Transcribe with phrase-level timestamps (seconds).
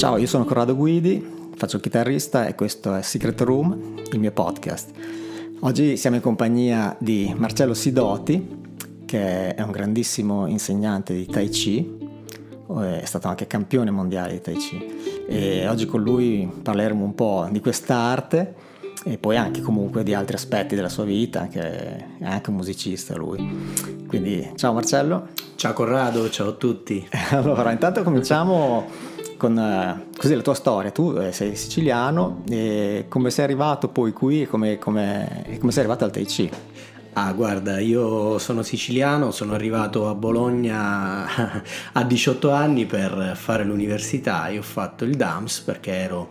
[0.00, 1.22] Ciao, io sono Corrado Guidi,
[1.56, 4.92] faccio il chitarrista e questo è Secret Room, il mio podcast.
[5.60, 8.62] Oggi siamo in compagnia di Marcello Sidoti,
[9.04, 11.98] che è un grandissimo insegnante di Tai Chi,
[12.80, 17.46] è stato anche campione mondiale di Tai Chi e oggi con lui parleremo un po'
[17.50, 18.54] di quest'arte
[19.04, 23.14] e poi anche comunque di altri aspetti della sua vita, che è anche un musicista
[23.16, 23.46] lui.
[24.06, 25.28] Quindi ciao Marcello.
[25.56, 27.06] Ciao Corrado, ciao a tutti.
[27.32, 29.09] Allora, intanto cominciamo
[29.40, 30.90] con uh, così la tua storia.
[30.90, 35.80] Tu eh, sei siciliano e come sei arrivato poi qui e come, come, come sei
[35.80, 36.50] arrivato al Tai Chi?
[37.14, 41.26] Ah, guarda, io sono siciliano, sono arrivato a Bologna
[41.92, 44.48] a 18 anni per fare l'università.
[44.48, 46.28] Io ho fatto il DAMS perché ero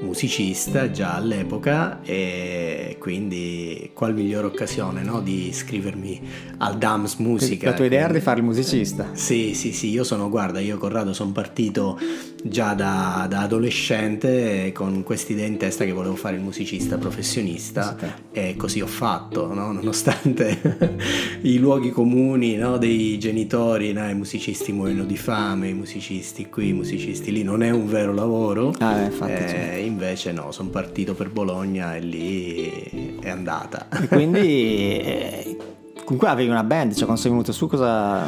[0.00, 5.20] musicista già all'epoca e quindi qual migliore occasione no?
[5.20, 6.20] di iscrivermi
[6.58, 7.70] al DAMS Musica.
[7.70, 9.10] La tua idea era di fare il musicista?
[9.12, 11.98] Sì, sì, sì, io sono, guarda, io Corrado sono partito
[12.42, 17.96] già da, da adolescente con quest'idea in testa che volevo fare il musicista professionista
[18.30, 19.72] e così ho fatto, no?
[19.72, 20.96] nonostante
[21.42, 22.78] i luoghi comuni no?
[22.78, 24.08] dei genitori, no?
[24.08, 28.12] i musicisti muoiono di fame, i musicisti qui, i musicisti lì, non è un vero
[28.12, 28.72] lavoro.
[28.78, 33.88] Ah, infatti, eh, certo invece no, sono partito per Bologna e lì è andata.
[33.90, 34.38] E quindi
[35.02, 35.56] eh,
[36.04, 38.26] comunque avevi una band, cioè quando sei venuto su cosa...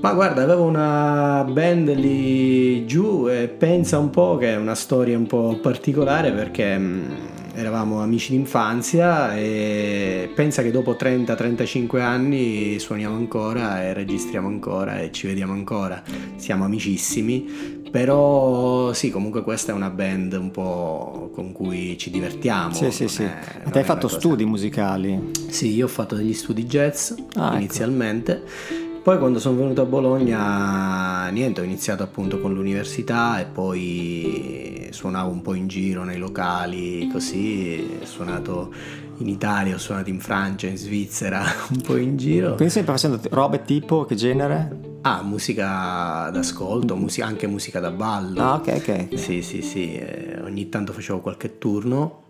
[0.00, 5.16] Ma guarda, avevo una band lì giù e pensa un po' che è una storia
[5.16, 7.10] un po' particolare perché mm,
[7.54, 15.10] eravamo amici d'infanzia e pensa che dopo 30-35 anni suoniamo ancora e registriamo ancora e
[15.10, 16.02] ci vediamo ancora,
[16.36, 22.74] siamo amicissimi, però sì, comunque questa è una band un po' con cui ci divertiamo.
[22.74, 23.22] Sì, sì, sì.
[23.22, 24.18] È, hai fatto cosa...
[24.18, 25.30] studi musicali?
[25.48, 27.56] Sì, io ho fatto degli studi jazz ah, ecco.
[27.56, 28.32] inizialmente.
[28.32, 29.00] Ecco.
[29.02, 35.30] Poi quando sono venuto a Bologna, niente, ho iniziato appunto con l'università e poi suonavo
[35.30, 38.74] un po' in giro nei locali, così, ho suonato
[39.18, 41.42] in Italia, ho suonato in Francia, in Svizzera,
[41.72, 42.56] un po' in giro.
[42.56, 44.95] Quindi stai facendo robe tipo che genere?
[45.08, 48.40] Ah, musica d'ascolto, musica, anche musica da ballo.
[48.40, 49.06] Ah, ok, ok.
[49.16, 52.24] Sì, sì, sì, eh, ogni tanto facevo qualche turno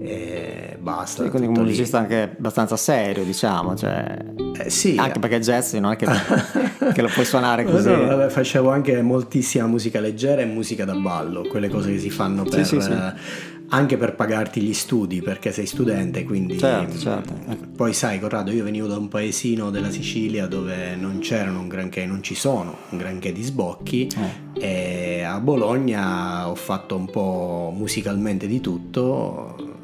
[0.00, 1.22] e basta.
[1.22, 4.18] Sì, quindi un musicista anche abbastanza serio, diciamo, cioè...
[4.58, 4.96] Eh, sì.
[4.98, 6.06] Anche perché jazz non è che,
[6.92, 7.90] che lo puoi suonare così.
[7.90, 12.10] No, no, facevo anche moltissima musica leggera e musica da ballo, quelle cose che si
[12.10, 12.66] fanno per...
[12.66, 12.94] Sì, sì, sì
[13.68, 17.34] anche per pagarti gli studi perché sei studente quindi certo, certo.
[17.74, 22.06] poi sai Corrado io venivo da un paesino della Sicilia dove non c'erano un granché
[22.06, 24.08] non ci sono un granché di sbocchi
[24.54, 25.18] eh.
[25.18, 29.74] e a Bologna ho fatto un po' musicalmente di tutto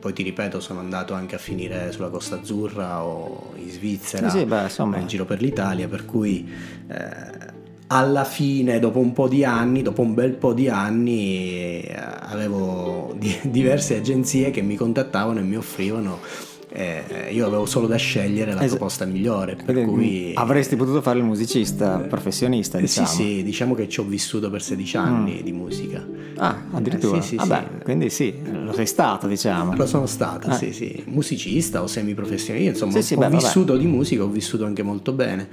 [0.00, 4.44] poi ti ripeto sono andato anche a finire sulla Costa Azzurra o in Svizzera sì,
[4.44, 4.96] beh, insomma.
[4.96, 6.48] in giro per l'Italia per cui
[6.88, 7.56] eh,
[7.88, 13.14] alla fine, dopo un po' di anni, dopo un bel po' di anni, eh, avevo
[13.42, 16.20] diverse agenzie che mi contattavano e mi offrivano
[16.70, 19.56] eh, io avevo solo da scegliere la es- proposta migliore.
[19.56, 20.32] Per cui...
[20.34, 23.06] Avresti potuto fare il musicista professionista, diciamo.
[23.06, 25.44] Sì, sì, diciamo che ci ho vissuto per 16 anni mm.
[25.44, 26.06] di musica.
[26.36, 27.18] Ah, addirittura?
[27.18, 27.84] Eh, sì, sì, Vabbè, sì.
[27.84, 28.34] quindi sì,
[28.64, 29.74] lo sei stato, diciamo.
[29.74, 30.54] Lo sono stato, eh.
[30.54, 31.02] sì, sì.
[31.06, 33.84] Musicista o semiprofessionista, insomma, sì, ho beh, vissuto vabbè.
[33.84, 35.48] di musica, ho vissuto anche molto bene.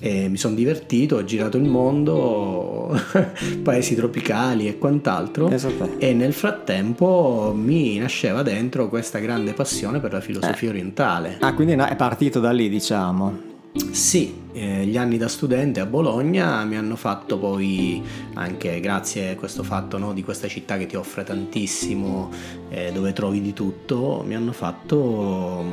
[0.00, 2.98] E mi sono divertito, ho girato il mondo,
[3.62, 5.48] paesi tropicali e quant'altro.
[5.48, 5.98] Esatto.
[5.98, 10.68] E nel frattempo mi nasceva dentro questa grande passione per la filosofia eh.
[10.68, 11.36] orientale.
[11.40, 13.52] Ah, quindi è partito da lì, diciamo.
[13.76, 18.00] Sì, eh, gli anni da studente a Bologna mi hanno fatto poi,
[18.34, 22.30] anche grazie a questo fatto no, di questa città che ti offre tantissimo,
[22.68, 25.64] eh, dove trovi di tutto, mi hanno fatto,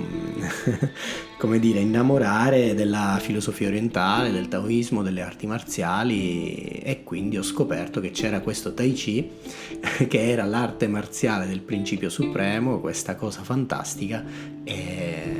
[1.38, 8.00] come dire, innamorare della filosofia orientale, del taoismo, delle arti marziali e quindi ho scoperto
[8.02, 9.30] che c'era questo Tai Chi,
[10.08, 14.24] che era l'arte marziale del principio supremo, questa cosa fantastica.
[14.64, 15.31] E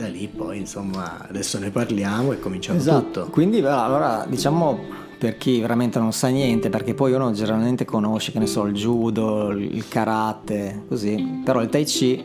[0.00, 3.20] da lì poi insomma adesso ne parliamo e cominciamo esatto.
[3.20, 3.30] tutto.
[3.30, 8.38] Quindi allora diciamo per chi veramente non sa niente, perché poi uno generalmente conosce, che
[8.38, 12.24] ne so, il judo, il karate, così, però il tai chi,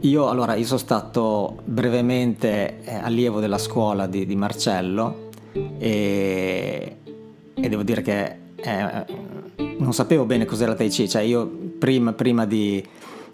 [0.00, 5.28] io allora io sono stato brevemente eh, allievo della scuola di, di Marcello
[5.78, 6.96] e,
[7.54, 9.04] e, devo dire che eh,
[9.78, 11.46] non sapevo bene cos'era il tai chi, cioè io
[11.78, 12.84] prima, prima di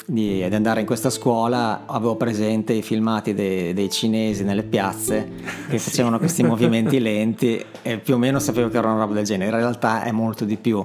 [0.07, 5.31] di, di, andare in questa scuola avevo presente i filmati dei, dei cinesi nelle piazze
[5.69, 5.91] che sì.
[5.91, 9.51] facevano questi movimenti lenti e più o meno sapevo che era una roba del genere.
[9.51, 10.85] In realtà è molto di più,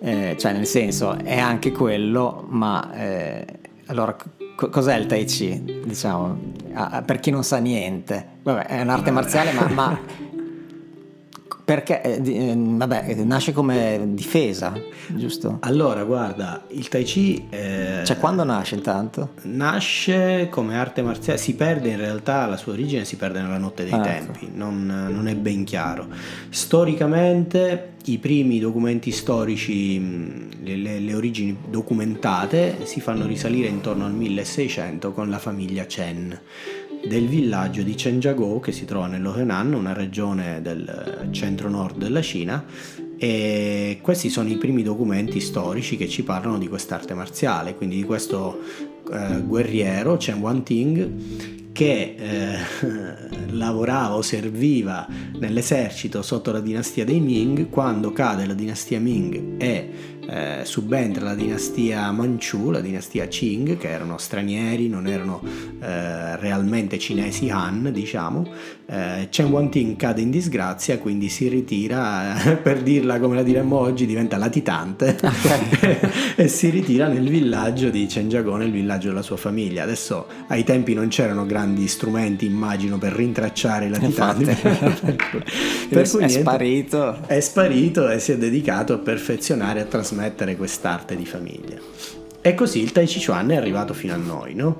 [0.00, 3.46] eh, cioè nel senso è anche quello, ma eh,
[3.86, 4.16] allora
[4.54, 5.82] co- cos'è il Tai Chi?
[5.84, 6.38] Diciamo,
[6.74, 9.98] ah, per chi non sa niente, Vabbè, è un'arte marziale, ma, ma
[11.64, 14.74] Perché, eh, eh, vabbè, nasce come difesa,
[15.08, 15.58] giusto?
[15.60, 17.46] Allora, guarda, il Tai Chi...
[17.50, 19.34] Eh, cioè, quando nasce intanto?
[19.42, 23.84] Nasce come arte marziale, si perde in realtà, la sua origine si perde nella notte
[23.84, 24.56] dei ah, tempi, ecco.
[24.56, 26.08] non, non, è ben chiaro.
[26.48, 34.14] Storicamente, i primi documenti storici, le, le, le origini documentate, si fanno risalire intorno al
[34.14, 36.40] 1600 con la famiglia Chen
[37.06, 42.64] del villaggio di Chenjiagou che si trova nello Henan, una regione del centro-nord della Cina
[43.18, 48.04] e questi sono i primi documenti storici che ci parlano di quest'arte marziale, quindi di
[48.04, 48.60] questo
[49.12, 52.58] eh, guerriero Chen Wanting che eh,
[53.50, 55.06] lavorava o serviva
[55.38, 61.34] nell'esercito sotto la dinastia dei Ming, quando cade la dinastia Ming e eh, subentra la
[61.34, 65.42] dinastia Manchu, la dinastia Qing, che erano stranieri, non erano
[65.80, 68.48] eh, realmente cinesi Han, diciamo,
[68.86, 74.06] eh, Chen Wanting cade in disgrazia, quindi si ritira, per dirla come la diremmo oggi,
[74.06, 75.18] diventa latitante
[76.36, 79.82] e si ritira nel villaggio di Chenjiagou, nel villaggio della sua famiglia.
[79.82, 84.44] Adesso ai tempi non c'erano grandi strumenti, immagino, per rintracciare i latitanti.
[85.88, 87.18] per cui, è sparito.
[87.26, 91.76] È sparito e si è dedicato a perfezionare e a trasmettere quest'arte di famiglia.
[92.40, 94.78] E così il Tai Chi Chuan è arrivato fino a noi, no?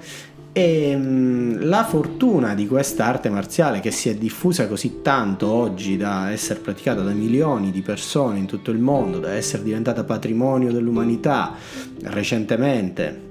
[0.55, 5.97] E mm, la fortuna di questa arte marziale che si è diffusa così tanto oggi
[5.97, 10.71] da essere praticata da milioni di persone in tutto il mondo, da essere diventata patrimonio
[10.71, 11.55] dell'umanità
[12.03, 13.31] recentemente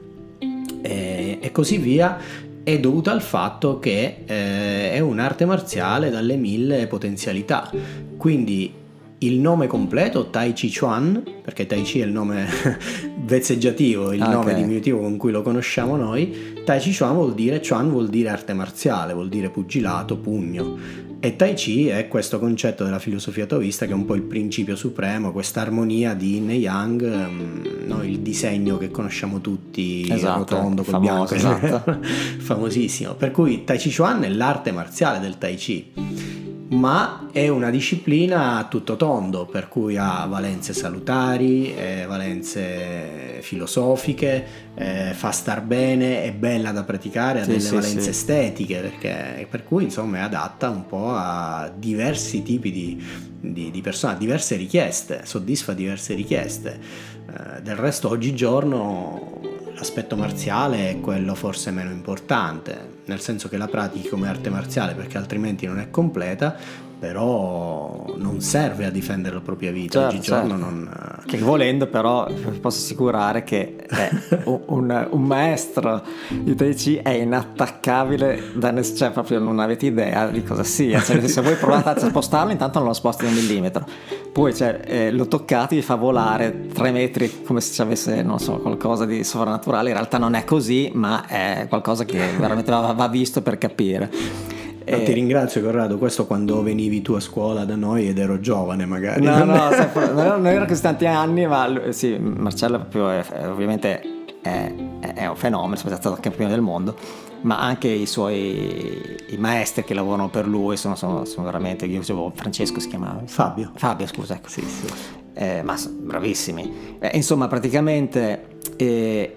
[0.82, 2.18] e, e così via,
[2.64, 7.70] è dovuta al fatto che eh, è un'arte marziale dalle mille potenzialità.
[8.18, 8.81] Quindi
[9.24, 12.48] il nome completo Tai Chi Chuan, perché Tai Chi è il nome
[13.24, 17.60] vezzeggiativo, il ah, nome diminutivo con cui lo conosciamo noi, Tai Chi Chuan vuol dire,
[17.60, 21.10] Chuan vuol dire arte marziale, vuol dire pugilato, pugno.
[21.20, 24.76] E Tai Chi è questo concetto della filosofia taoista che è un po' il principio
[24.76, 28.04] supremo, questa armonia di Yin e Yang, um, no?
[28.04, 32.00] il disegno che conosciamo tutti, esatto, rotondo col famoso, bianco, esatto.
[32.42, 33.14] famosissimo.
[33.14, 36.31] Per cui Tai Chi Chuan è l'arte marziale del Tai Chi
[36.72, 44.46] ma è una disciplina a tutto tondo, per cui ha valenze salutari, eh, valenze filosofiche,
[44.76, 48.10] eh, fa star bene, è bella da praticare, ha sì, delle sì, valenze sì.
[48.10, 53.04] estetiche, perché, per cui insomma è adatta un po' a diversi tipi di,
[53.42, 56.80] di, di persone, a diverse richieste, soddisfa diverse richieste.
[57.28, 59.40] Eh, del resto oggigiorno
[59.76, 64.94] l'aspetto marziale è quello forse meno importante, nel senso che la pratichi come arte marziale
[64.94, 66.56] perché altrimenti non è completa,
[67.02, 70.50] però non serve a difendere la propria vita certo, oggigiorno.
[70.50, 70.64] Certo.
[70.64, 71.22] Non...
[71.26, 72.28] Che volendo però
[72.62, 73.88] posso assicurare che
[74.46, 79.88] un, un, un, maestro di Tai Chi è inattaccabile, da ness- cioè proprio non avete
[79.88, 83.34] idea di cosa sia, cioè, se voi provate a spostarlo intanto non lo sposti un
[83.34, 83.84] millimetro,
[84.32, 88.38] poi cioè, eh, lo toccate vi fa volare tre metri come se ci avesse non
[88.38, 92.92] so, qualcosa di sovrannaturale, in realtà non è così ma è qualcosa che veramente va,
[92.92, 94.60] va visto per capire.
[94.84, 95.02] E...
[95.02, 98.86] Eh, ti ringrazio Corrado, questo quando venivi tu a scuola da noi ed ero giovane
[98.86, 99.24] magari.
[99.24, 99.70] No, no,
[100.14, 104.02] non era così tanti anni, ma sì, Marcello proprio è, ovviamente
[104.42, 104.74] è,
[105.14, 106.96] è, un fenomeno, è stato campione del mondo,
[107.42, 112.00] ma anche i suoi i maestri che lavorano per lui sono, sono, sono veramente, io
[112.00, 113.22] dicevo Francesco si chiamava?
[113.26, 113.72] Fabio.
[113.76, 114.50] Fabio, scusa, ecco.
[114.50, 114.88] Sì, sì.
[115.34, 116.98] Eh, ma bravissimi.
[117.00, 118.60] Eh, insomma, praticamente...
[118.76, 119.36] Eh,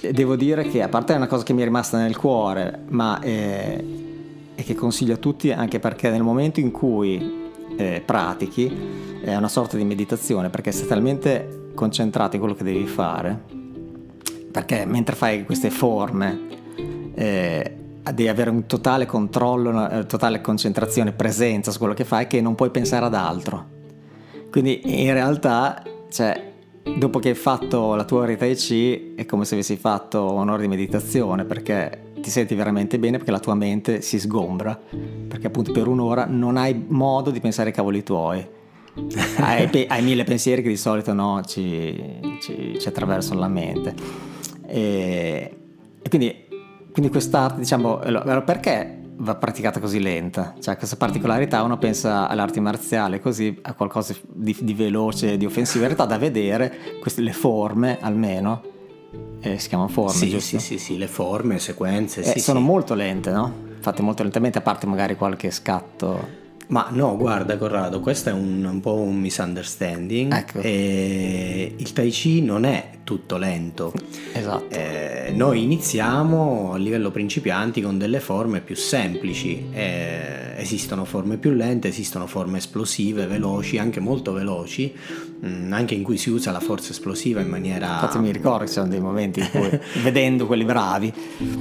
[0.00, 3.18] devo dire che a parte è una cosa che mi è rimasta nel cuore, ma
[3.20, 4.07] eh,
[4.58, 7.46] e che consiglio a tutti anche perché nel momento in cui
[7.76, 12.84] eh, pratichi è una sorta di meditazione perché sei talmente concentrato in quello che devi
[12.86, 13.40] fare
[14.50, 16.40] perché mentre fai queste forme
[17.14, 22.26] eh, devi avere un totale controllo, una eh, totale concentrazione, presenza su quello che fai
[22.26, 23.76] che non puoi pensare ad altro.
[24.50, 26.52] Quindi in realtà, cioè,
[26.96, 30.60] dopo che hai fatto la tua ora Tai Chi è come se avessi fatto un'ora
[30.60, 34.78] di meditazione perché ti senti veramente bene perché la tua mente si sgombra,
[35.28, 38.46] perché appunto per un'ora non hai modo di pensare ai cavoli tuoi.
[39.38, 43.94] hai, hai, mille pensieri che di solito no, ci, ci, ci attraversano la mente.
[44.66, 45.56] E,
[46.02, 46.34] e quindi,
[46.92, 47.98] quindi, quest'arte, diciamo,
[48.44, 50.54] perché va praticata così lenta?
[50.58, 55.84] Cioè questa particolarità uno pensa all'arte marziale così, a qualcosa di, di veloce, di offensivo,
[55.84, 58.76] in realtà da vedere queste, le forme almeno
[59.40, 60.58] eh, si chiamano forme, sì, giusto?
[60.58, 62.20] Sì, sì, sì, le forme, sequenze.
[62.20, 62.64] Eh, sì, sono sì.
[62.64, 63.66] molto lente, no?
[63.80, 66.46] Fatte molto lentamente, a parte magari qualche scatto.
[66.68, 70.34] Ma no, guarda Corrado, questo è un, un po' un misunderstanding.
[70.34, 70.60] Ecco.
[70.60, 73.92] E il Tai Chi non è tutto lento.
[74.34, 74.74] Esatto.
[74.74, 79.68] Eh, noi iniziamo a livello principianti con delle forme più semplici.
[79.72, 84.92] Eh, esistono forme più lente, esistono forme esplosive, veloci, anche molto veloci,
[85.40, 87.94] anche in cui si usa la forza esplosiva in maniera...
[87.94, 91.12] Infatti mi ricordo che ci sono dei momenti in cui, vedendo quelli bravi...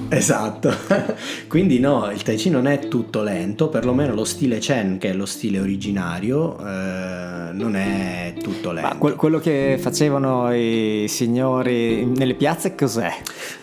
[0.10, 0.74] Esatto,
[1.48, 5.14] quindi no, il Tai Chi non è tutto lento, perlomeno lo stile Chen, che è
[5.14, 8.90] lo stile originario, eh, non è tutto lento.
[8.90, 13.12] Ma que- quello che facevano i signori nelle piazze cos'è?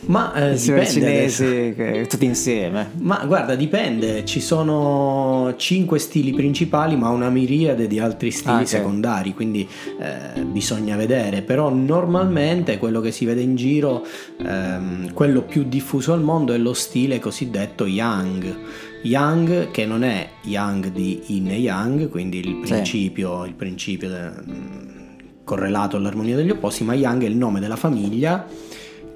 [0.06, 2.90] Ma eh, I signori cinesi che, tutti insieme?
[2.99, 8.56] Ma guarda, dipende, ci sono cinque stili principali ma una miriade di altri stili ah,
[8.56, 8.66] okay.
[8.66, 9.66] secondari, quindi
[10.04, 14.04] eh, bisogna vedere, però normalmente quello che si vede in giro,
[14.44, 18.56] ehm, quello più diffuso al mondo è lo stile cosiddetto Yang.
[19.02, 23.49] Yang che non è Yang di Yin e Yang, quindi il principio, sì.
[23.49, 24.88] il principio de, mm,
[25.44, 28.46] correlato all'armonia degli opposti, ma Yang è il nome della famiglia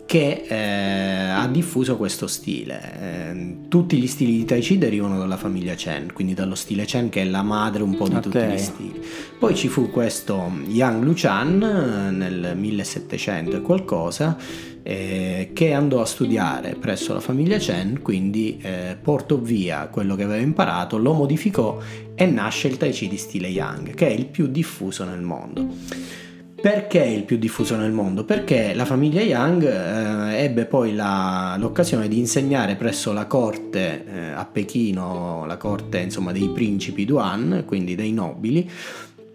[0.08, 2.80] che eh, ha diffuso questo stile.
[2.98, 7.10] Eh, tutti gli stili di Tai Chi derivano dalla famiglia Chen, quindi dallo stile Chen
[7.10, 8.22] che è la madre un po' di okay.
[8.22, 9.02] tutti gli stili.
[9.38, 14.38] Poi ci fu questo Yang Luchan eh, nel 1700 e qualcosa
[14.82, 20.22] eh, che andò a studiare presso la famiglia Chen, quindi eh, portò via quello che
[20.22, 21.78] aveva imparato, lo modificò
[22.14, 26.26] e nasce il Tai Chi di stile Yang, che è il più diffuso nel mondo.
[26.60, 28.24] Perché il più diffuso nel mondo?
[28.24, 34.30] Perché la famiglia Yang eh, ebbe poi la, l'occasione di insegnare presso la corte eh,
[34.32, 38.68] a Pechino, la corte insomma, dei principi Duan, quindi dei nobili,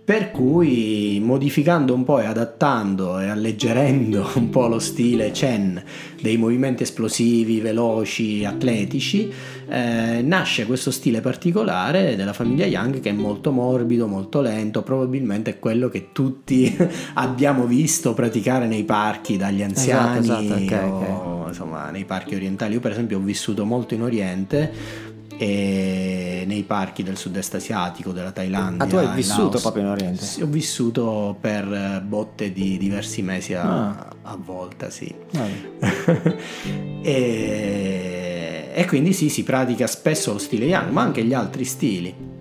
[0.05, 5.81] per cui modificando un po' e adattando e alleggerendo un po' lo stile Chen
[6.21, 9.31] dei movimenti esplosivi, veloci, atletici,
[9.67, 15.51] eh, nasce questo stile particolare della famiglia Yang che è molto morbido, molto lento, probabilmente
[15.51, 16.75] è quello che tutti
[17.15, 21.47] abbiamo visto praticare nei parchi dagli esatto, anziani esatto, esatto, okay, o okay.
[21.47, 22.73] insomma nei parchi orientali.
[22.73, 25.11] Io per esempio ho vissuto molto in Oriente
[25.43, 28.85] e nei parchi del sud-est asiatico, della Thailandia.
[28.85, 29.61] Ah, tu hai vissuto Laos.
[29.61, 30.23] proprio in Oriente?
[30.23, 34.07] Sì, ho vissuto per eh, botte di diversi mesi a, ah.
[34.21, 35.13] a volta, sì.
[37.03, 42.31] e, e quindi sì, si pratica spesso lo stile Yang, ma anche gli altri stili.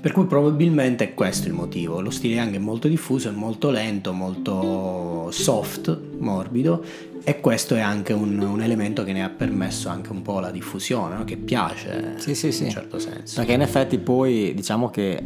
[0.00, 2.00] Per cui probabilmente è questo il motivo.
[2.00, 6.84] Lo stile Yang è molto diffuso, è molto lento, molto soft, morbido
[7.28, 10.52] e questo è anche un, un, elemento che ne ha permesso anche un po' la
[10.52, 11.24] diffusione, no?
[11.24, 12.62] che piace sì, sì, in sì.
[12.62, 13.34] un certo senso.
[13.34, 15.20] Perché in effetti poi diciamo che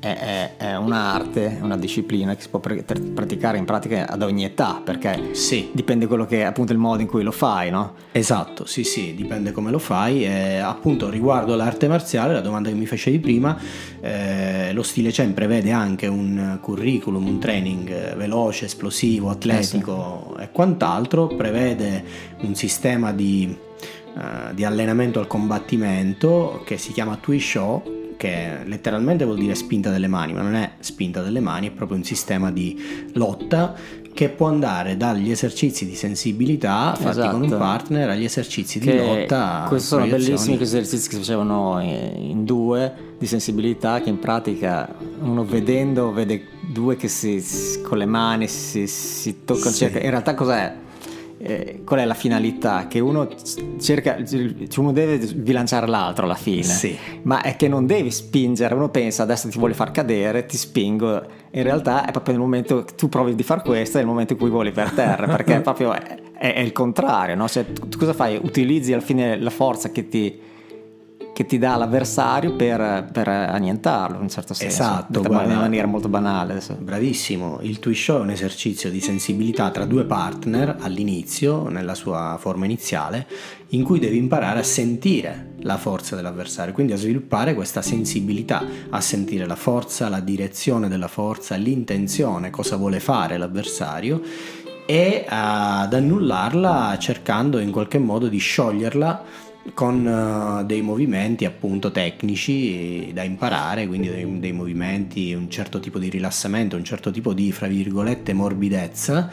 [0.00, 4.80] è, è, è, un'arte, una disciplina che si può praticare in pratica ad ogni età,
[4.84, 5.70] perché sì.
[5.72, 7.94] dipende quello che è appunto il modo in cui lo fai, no?
[8.12, 10.24] Esatto, sì, sì, dipende come lo fai.
[10.24, 13.58] E, appunto, riguardo l'arte marziale, la domanda che mi facevi prima,
[14.00, 20.42] eh, lo stile Chen prevede anche un curriculum, un training veloce, esplosivo, atletico eh sì.
[20.44, 22.04] e quant'altro, prevede
[22.40, 23.56] un sistema di,
[24.14, 29.90] uh, di allenamento al combattimento che si chiama Tui Shou che letteralmente vuol dire spinta
[29.90, 33.74] delle mani, ma non è spinta delle mani, è proprio un sistema di lotta
[34.14, 37.30] che può andare dagli esercizi di sensibilità fatti esatto.
[37.30, 37.60] con un esatto.
[37.60, 39.64] partner agli esercizi che di lotta.
[39.66, 45.44] Questi sono bellissimi esercizi che si facevano in due di sensibilità che in pratica uno
[45.44, 47.42] vedendo vede due che si,
[47.82, 49.84] con le mani si, si toccano, sì.
[49.86, 50.74] in realtà cos'è?
[51.42, 52.86] Eh, qual è la finalità?
[52.86, 53.28] Che uno
[53.80, 54.16] cerca,
[54.76, 56.96] uno deve bilanciare l'altro alla fine, sì.
[57.22, 61.22] ma è che non devi spingere, uno pensa adesso ti vuole far cadere, ti spingo,
[61.50, 64.34] in realtà è proprio nel momento che tu provi di fare questo, è il momento
[64.34, 67.48] in cui voli per terra, perché proprio è, è, è il contrario, no?
[67.48, 68.38] cioè, tu, tu cosa fai?
[68.40, 70.50] Utilizzi alla fine la forza che ti
[71.32, 74.82] che ti dà l'avversario per, per annientarlo in un certo senso.
[74.82, 76.52] Esatto, guarda, in maniera molto banale.
[76.52, 76.76] Adesso.
[76.78, 82.36] Bravissimo, il twist show è un esercizio di sensibilità tra due partner all'inizio, nella sua
[82.38, 83.26] forma iniziale,
[83.68, 89.00] in cui devi imparare a sentire la forza dell'avversario, quindi a sviluppare questa sensibilità, a
[89.00, 94.20] sentire la forza, la direzione della forza, l'intenzione, cosa vuole fare l'avversario
[94.84, 99.24] e ad annullarla cercando in qualche modo di scioglierla
[99.74, 105.98] con uh, dei movimenti appunto tecnici da imparare, quindi dei, dei, movimenti, un certo tipo
[105.98, 109.30] di rilassamento, un certo tipo di, fra virgolette, morbidezza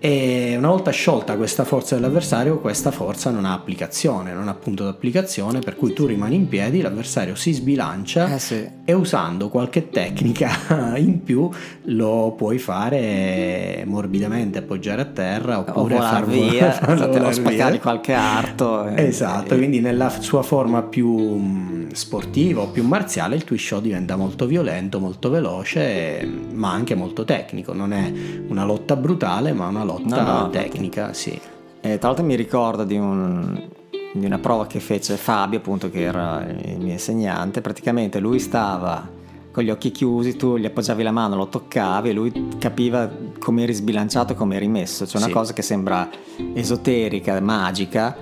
[0.00, 4.84] e una volta sciolta questa forza dell'avversario, questa forza non ha applicazione, non ha punto
[4.84, 8.68] d'applicazione, per cui tu rimani in piedi, l'avversario si sbilancia eh sì.
[8.84, 11.50] e usando qualche tecnica in più
[11.86, 18.86] lo puoi fare morbidamente, appoggiare a terra oppure o far via, farlo spaccare qualche arto.
[18.86, 19.56] Esatto, e...
[19.56, 24.46] quindi nella sua forma più mm, sportiva o più marziale il twist show diventa molto
[24.46, 28.12] violento, molto veloce, ma anche molto tecnico, non è
[28.46, 31.38] una lotta brutale, ma una lotta no, no, tecnica, sì.
[31.80, 33.68] E tra l'altro mi ricordo di un,
[34.12, 37.60] di una prova che fece Fabio, appunto, che era il mio insegnante.
[37.60, 39.16] Praticamente lui stava
[39.50, 43.62] con gli occhi chiusi, tu gli appoggiavi la mano, lo toccavi e lui capiva come
[43.62, 45.06] eri sbilanciato e come eri messo.
[45.06, 45.32] Cioè una Sì.
[45.32, 46.08] cosa che sembra
[46.54, 48.16] esoterica, magica,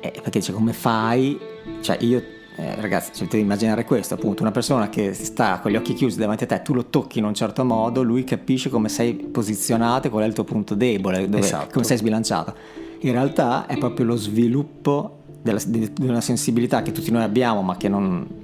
[0.00, 1.38] eh, perché dice come fai?
[1.80, 2.22] Cioè io,
[2.56, 6.18] eh, ragazzi, cioè, devi immaginare questo, appunto, una persona che sta con gli occhi chiusi
[6.18, 10.06] davanti a te, tu lo tocchi in un certo modo, lui capisce come sei posizionato
[10.06, 11.68] e qual è il tuo punto debole, dove- Esatto.
[11.72, 12.54] come sei sbilanciato.
[13.00, 17.62] In realtà è proprio lo sviluppo della- di, di una sensibilità che tutti noi abbiamo,
[17.62, 18.40] ma che non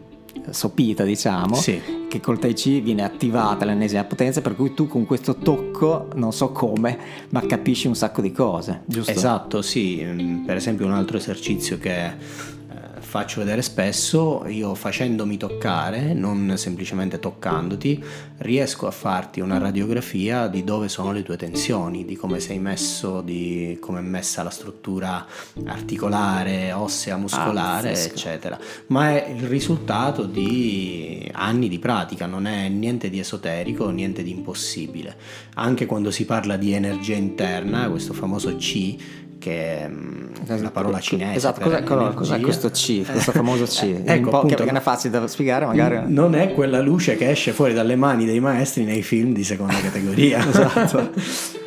[0.51, 1.79] sopita, diciamo, Sì.
[2.09, 6.33] che col Tai Chi viene attivata all'ennesima potenza, per cui tu con questo tocco, non
[6.33, 6.97] so come,
[7.31, 9.11] ma capisci un sacco di cose, giusto?
[9.11, 10.03] Esatto, sì.
[10.03, 12.13] Mm, Per esempio un altro esercizio che
[13.09, 18.05] faccio vedere spesso, io facendomi toccare, non semplicemente toccandoti,
[18.41, 23.23] riesco a farti una radiografia di dove sono le tue tensioni, di come sei messo,
[23.23, 25.25] di come è messa la struttura
[25.65, 28.13] articolare, ossea, muscolare, pazzesco.
[28.13, 28.59] eccetera.
[28.89, 34.33] Ma è il risultato di anni di pratica, non è niente di esoterico, niente di
[34.33, 35.17] impossibile.
[35.55, 38.97] Anche quando si parla di energia interna, questo famoso C,
[39.39, 39.91] che è
[40.49, 41.37] una parola cinese.
[41.37, 43.83] Esatto, cos'è, cos'è- questo C, questo famoso C?
[43.83, 46.03] Eh, un ecco, po' appunto, che non è facile da spiegare, magari.
[46.13, 49.79] non è quella luce che esce fuori dalle mani dei maestri nei film di seconda
[49.81, 50.45] categoria.
[50.49, 51.11] Esatto.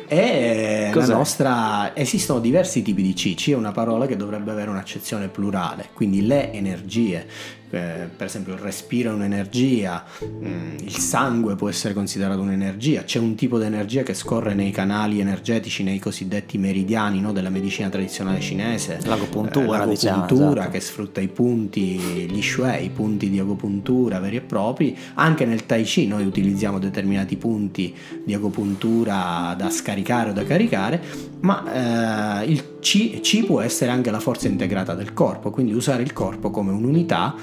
[0.06, 1.12] È la Cos'è?
[1.12, 1.96] nostra.
[1.96, 3.34] Esistono diversi tipi di C.
[3.34, 7.26] C è una parola che dovrebbe avere un'accezione plurale, quindi le energie.
[7.74, 13.02] Eh, per esempio, il respiro è un'energia, mm, il sangue può essere considerato un'energia.
[13.02, 17.48] C'è un tipo di energia che scorre nei canali energetici, nei cosiddetti meridiani no, della
[17.48, 18.98] medicina tradizionale cinese.
[19.04, 20.70] L'agopuntura, Eh, diciamo, l'agopuntura esatto.
[20.70, 21.80] che sfrutta i punti,
[22.30, 24.94] gli shui, i punti di agopuntura veri e propri.
[25.14, 31.00] Anche nel Tai Chi noi utilizziamo determinati punti di agopuntura da scaricare o da caricare,
[31.40, 36.02] ma eh, il Chi, Chi può essere anche la forza integrata del corpo, quindi usare
[36.02, 37.34] il corpo come un'unità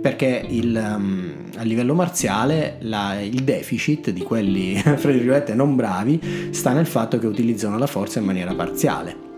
[0.00, 6.48] perché il, um, a livello marziale la- il deficit di quelli, fra virgolette, non bravi
[6.50, 9.28] sta nel fatto che utilizzano la forza in maniera parziale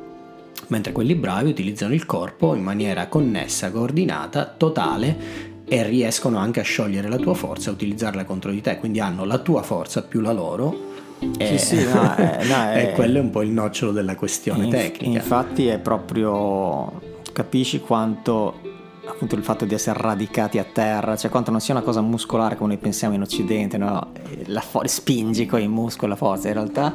[0.69, 6.63] mentre quelli bravi utilizzano il corpo in maniera connessa, coordinata, totale e riescono anche a
[6.63, 10.21] sciogliere la tua forza e utilizzarla contro di te, quindi hanno la tua forza più
[10.21, 10.91] la loro.
[11.39, 12.93] E, Sì, sì, no, eh, no, e eh.
[12.93, 15.19] quello è un po' il nocciolo della questione Inf- tecnica.
[15.19, 17.01] Infatti è proprio
[17.33, 18.61] capisci quanto
[19.07, 22.57] appunto il fatto di essere radicati a terra, cioè quanto non sia una cosa muscolare
[22.57, 24.13] come noi pensiamo in occidente, no?
[24.29, 26.95] Eh, La fo- spingi con i muscoli la forza, in realtà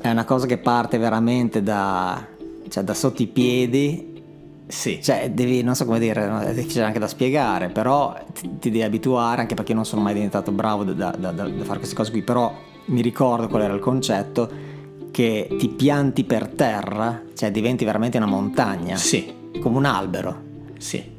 [0.00, 2.26] è una cosa che parte veramente da,
[2.68, 4.12] cioè, da sotto i piedi
[4.66, 8.58] Sì, cioè, devi, non so come dire, no, è difficile anche da spiegare, però ti,
[8.58, 11.64] ti devi abituare, anche perché io non sono mai diventato bravo da, da- da- da
[11.64, 12.52] fare queste cose qui, però
[12.86, 14.50] mi ricordo qual era il concetto,
[15.10, 20.52] che ti pianti per terra, cioè diventi veramente una montagna, sì, come un albero.
[20.78, 21.12] Sì.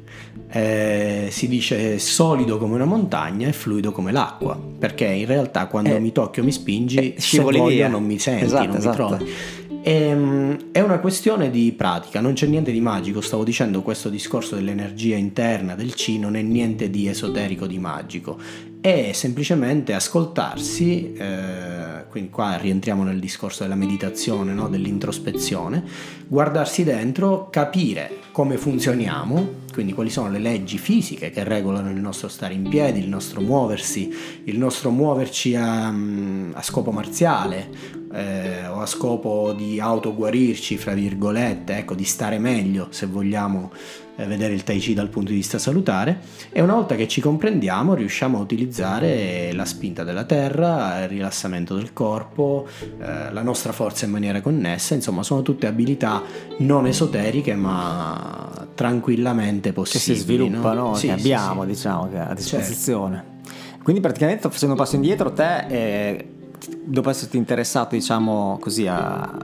[0.48, 5.94] Eh, si dice solido come una montagna e fluido come l'acqua, perché in realtà quando
[5.96, 7.88] Eh, mi tocchi o mi spingi, eh, se voglio via.
[7.88, 9.02] non mi senti, Esatto, non esatto.
[9.02, 9.32] mi trovi.
[9.82, 13.20] Ehm, è una questione di pratica, non c'è niente di magico.
[13.20, 18.36] Stavo dicendo questo discorso dell'energia interna del C non è niente di esoterico, di magico,
[18.80, 21.12] è semplicemente ascoltarsi.
[21.12, 24.68] eh, quindi qua rientriamo nel discorso della meditazione, no?
[24.68, 25.84] dell'introspezione,
[26.26, 32.28] guardarsi dentro, capire come funzioniamo, quindi quali sono le leggi fisiche che regolano il nostro
[32.28, 35.88] stare in piedi, il nostro muoversi, il nostro muoverci a,
[36.52, 37.70] a scopo marziale
[38.12, 43.72] eh, o a scopo di autoguarirci, fra virgolette, ecco, di stare meglio se vogliamo
[44.24, 47.94] vedere il Tai Chi dal punto di vista salutare e una volta che ci comprendiamo
[47.94, 52.66] riusciamo a utilizzare la spinta della terra, il rilassamento del corpo,
[52.98, 56.22] eh, la nostra forza in maniera connessa, insomma sono tutte abilità
[56.58, 60.18] non esoteriche ma tranquillamente che possibili.
[60.18, 60.94] si sviluppano, no?
[60.94, 61.68] Sì, che sì, abbiamo, sì.
[61.68, 63.34] diciamo, che a disposizione.
[63.82, 66.28] Quindi praticamente facendo un passo indietro, te, eh,
[66.88, 69.36] dopo esserti interessato, diciamo così, a-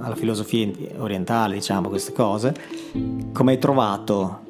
[0.00, 0.68] alla filosofia
[0.98, 2.54] orientale, diciamo, queste cose,
[3.32, 4.40] come hai trovato,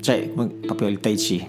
[0.00, 1.48] cioè, proprio il Tai Chi?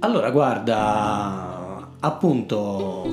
[0.00, 3.08] Allora, guarda, appunto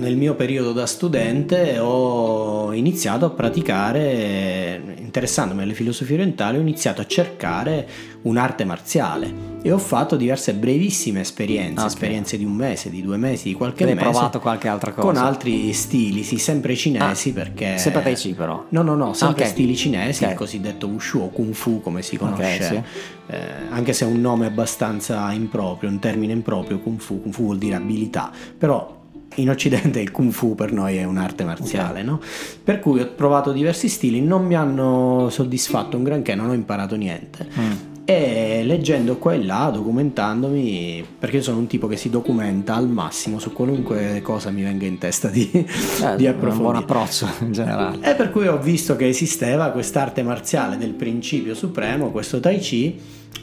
[0.00, 7.00] nel mio periodo da studente ho iniziato a praticare, interessandomi alle filosofie orientali, ho iniziato
[7.02, 7.86] a cercare
[8.22, 11.86] un'arte marziale e ho fatto diverse brevissime esperienze, Ok.
[11.88, 14.08] esperienze di un mese, di due mesi, di qualche Hai mese.
[14.08, 15.06] provato qualche altra cosa?
[15.06, 17.76] Con altri stili, sì, sempre cinesi perché...
[17.76, 18.64] Sempre Tai Chi però?
[18.70, 19.52] No, no, no, sempre Ah, ok.
[19.52, 20.30] stili cinesi, Ok.
[20.30, 23.32] il cosiddetto Wushu o Kung Fu come si conosce, sì.
[23.34, 27.42] eh, anche se è un nome abbastanza improprio, un termine improprio, Kung Fu, Kung Fu
[27.44, 28.98] vuol dire abilità, però
[29.36, 32.20] in Occidente il Kung Fu per noi è un'arte marziale, no?
[32.62, 36.96] Per cui ho provato diversi stili, non mi hanno soddisfatto un granché, non ho imparato
[36.96, 37.46] niente.
[37.58, 37.70] Mm.
[38.04, 43.38] E leggendo qua e là, documentandomi, perché sono un tipo che si documenta al massimo
[43.38, 46.50] su qualunque cosa mi venga in testa di, eh, di approfondire.
[46.50, 47.98] un buon approccio in generale.
[48.02, 52.98] E per cui ho visto che esisteva quest'arte marziale del principio supremo, questo Tai Chi,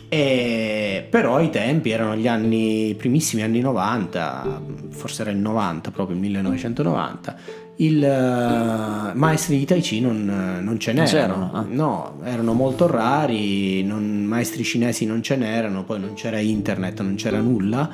[0.09, 6.15] e però ai tempi erano gli anni, primissimi anni 90, forse era il 90, proprio
[6.15, 7.35] il 1990.
[7.79, 11.65] Il uh, maestri di Tai Chi non, non ce n'erano, ah.
[11.67, 17.15] no, erano molto rari, non, maestri cinesi non ce n'erano, poi non c'era internet, non
[17.15, 17.89] c'era nulla.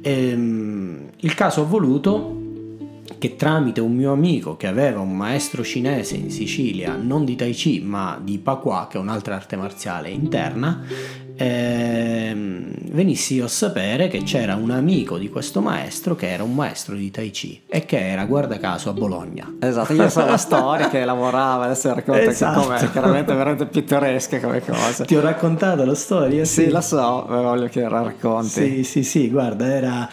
[0.00, 2.44] E, um, il caso ha voluto
[3.18, 7.52] che tramite un mio amico che aveva un maestro cinese in Sicilia, non di Tai
[7.52, 10.84] Chi ma di Pakua, che è un'altra arte marziale interna,
[11.36, 16.54] ehm, venissi io a sapere che c'era un amico di questo maestro che era un
[16.54, 19.56] maestro di Tai Chi e che era, guarda caso, a Bologna.
[19.60, 22.60] Esatto, io so la storia che lavorava, adesso racconta esatto.
[22.60, 25.04] com'è, chiaramente veramente pittoresca come cosa.
[25.04, 26.44] Ti ho raccontato la storia?
[26.44, 28.48] Sì, sì la so, voglio che la racconti.
[28.48, 30.08] Sì, sì, sì, guarda, era,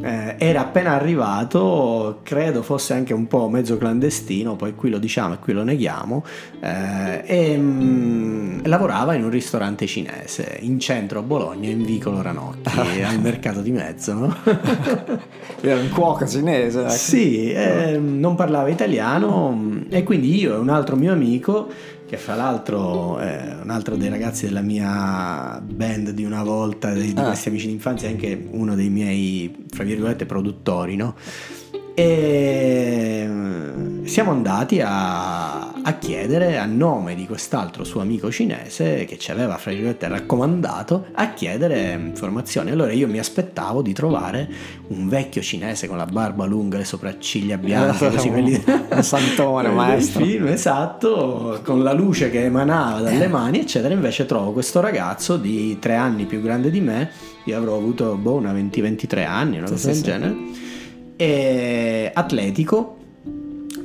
[0.00, 5.34] eh, era appena arrivato, credo fosse anche un po' mezzo clandestino, poi qui lo diciamo
[5.34, 6.24] e qui lo neghiamo,
[6.60, 12.22] eh, e mh, mm, lavorava in un ristorante cinese in centro a Bologna, in vicolo
[12.22, 14.14] Ranocchi, al mercato di mezzo.
[14.14, 14.36] No?
[15.60, 16.80] Era un cuoco cinese.
[16.80, 16.90] Ecco.
[16.90, 21.68] Sì, eh, non parlava italiano e quindi io e un altro mio amico
[22.08, 27.12] che fra l'altro è un altro dei ragazzi della mia band di una volta, di,
[27.14, 27.24] ah.
[27.24, 31.14] questi amici d'infanzia, anche uno dei miei, fra virgolette, produttori, no?
[31.98, 39.18] E mm, siamo andati a, a, chiedere a nome di quest'altro suo amico cinese che
[39.18, 42.70] ci aveva fra virgolette raccomandato a chiedere informazioni.
[42.70, 44.48] Allora io mi aspettavo di trovare
[44.90, 50.24] un vecchio cinese con la barba lunga, le sopracciglia bianche, così quelli un santone maestro.
[50.24, 53.92] Film, esatto, con la luce che emanava dalle mani, eccetera.
[53.92, 57.10] Invece trovo questo ragazzo di tre anni più grande di me,
[57.42, 60.02] io avrò avuto boh, una 20-23 anni, una cosa sì, del sì.
[60.02, 60.66] genere
[61.18, 62.96] e atletico.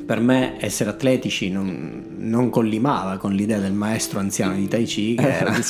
[0.06, 5.16] Per me essere atletici non, non collimava con l'idea del maestro anziano di Tai Chi
[5.16, 5.54] che era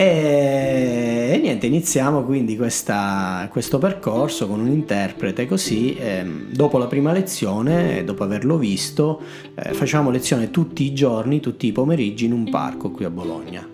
[0.00, 5.96] e, e, niente, iniziamo quindi questa, questo percorso con un interprete così.
[5.96, 9.20] Eh, dopo la prima lezione, dopo averlo visto,
[9.56, 13.68] eh, facciamo lezione tutti i giorni, tutti i pomeriggi in un parco qui a Bologna.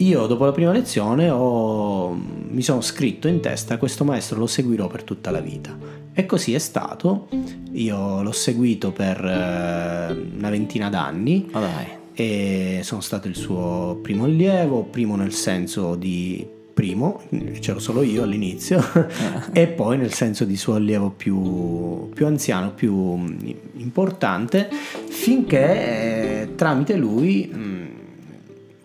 [0.00, 4.86] Io dopo la prima lezione ho, mi sono scritto in testa questo maestro lo seguirò
[4.86, 5.76] per tutta la vita.
[6.14, 7.28] E così è stato.
[7.72, 11.48] Io l'ho seguito per eh, una ventina d'anni.
[11.52, 17.22] Oh e sono stato il suo primo allievo, primo nel senso di primo,
[17.60, 18.82] c'ero solo io all'inizio,
[19.52, 23.36] e poi nel senso di suo allievo più, più anziano, più
[23.76, 24.68] importante,
[25.08, 27.89] finché eh, tramite lui mm,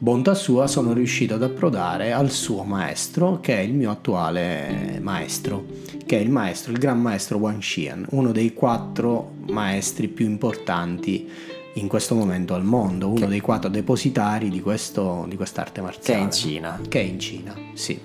[0.05, 5.65] bontà sua sono riuscito ad approdare al suo maestro che è il mio attuale maestro
[6.05, 11.27] che è il maestro, il gran maestro Wang Xian uno dei quattro maestri più importanti
[11.73, 13.25] in questo momento al mondo uno che...
[13.25, 16.19] dei quattro depositari di, questo, di quest'arte marziale.
[16.19, 16.79] Che è in Cina.
[16.87, 17.99] Che è in Cina, sì.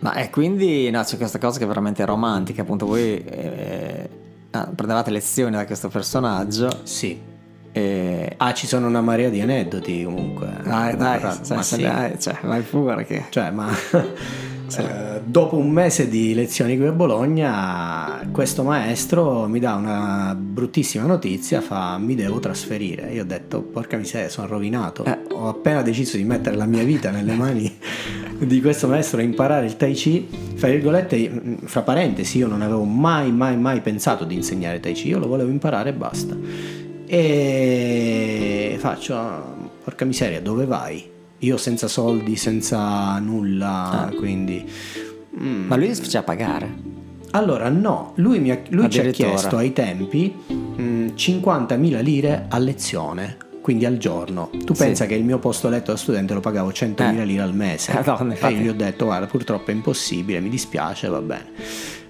[0.00, 4.08] Ma è quindi no, c'è questa cosa che è veramente romantica appunto voi eh,
[4.50, 6.80] ah, prendevate lezioni da questo personaggio.
[6.82, 7.31] Sì
[7.72, 8.34] e...
[8.36, 10.48] Ah, ci sono una marea di aneddoti comunque.
[10.62, 11.82] Dai, dai, cioè, ma sì.
[11.82, 13.24] dai cioè, vai pure che...
[13.30, 13.68] Cioè, ma...
[14.78, 21.04] Eh, dopo un mese di lezioni qui a Bologna, questo maestro mi dà una bruttissima
[21.04, 23.12] notizia, fa mi devo trasferire.
[23.12, 25.04] Io ho detto, porca miseria, sono rovinato.
[25.04, 25.18] Eh.
[25.32, 27.70] Ho appena deciso di mettere la mia vita nelle mani
[28.38, 30.26] di questo maestro e imparare il Tai Chi.
[30.54, 35.08] Fra virgolette, fra parentesi, io non avevo mai, mai, mai pensato di insegnare Tai Chi,
[35.08, 36.81] io lo volevo imparare e basta
[37.14, 41.10] e faccio, porca miseria, dove vai?
[41.40, 44.08] Io senza soldi, senza nulla, ah.
[44.14, 44.66] quindi...
[45.38, 45.66] Mm.
[45.66, 46.74] Ma lui si faceva pagare?
[47.32, 52.56] Allora no, lui, mi ha, lui ci ha chiesto ai tempi mm, 50.000 lire a
[52.56, 54.50] lezione quindi al giorno.
[54.64, 54.82] Tu sì.
[54.82, 57.24] pensa che il mio posto letto da studente lo pagavo 100.000 eh.
[57.24, 57.94] lire al mese.
[58.04, 61.50] Madonna, e io gli ho detto guarda purtroppo è impossibile, mi dispiace, va bene.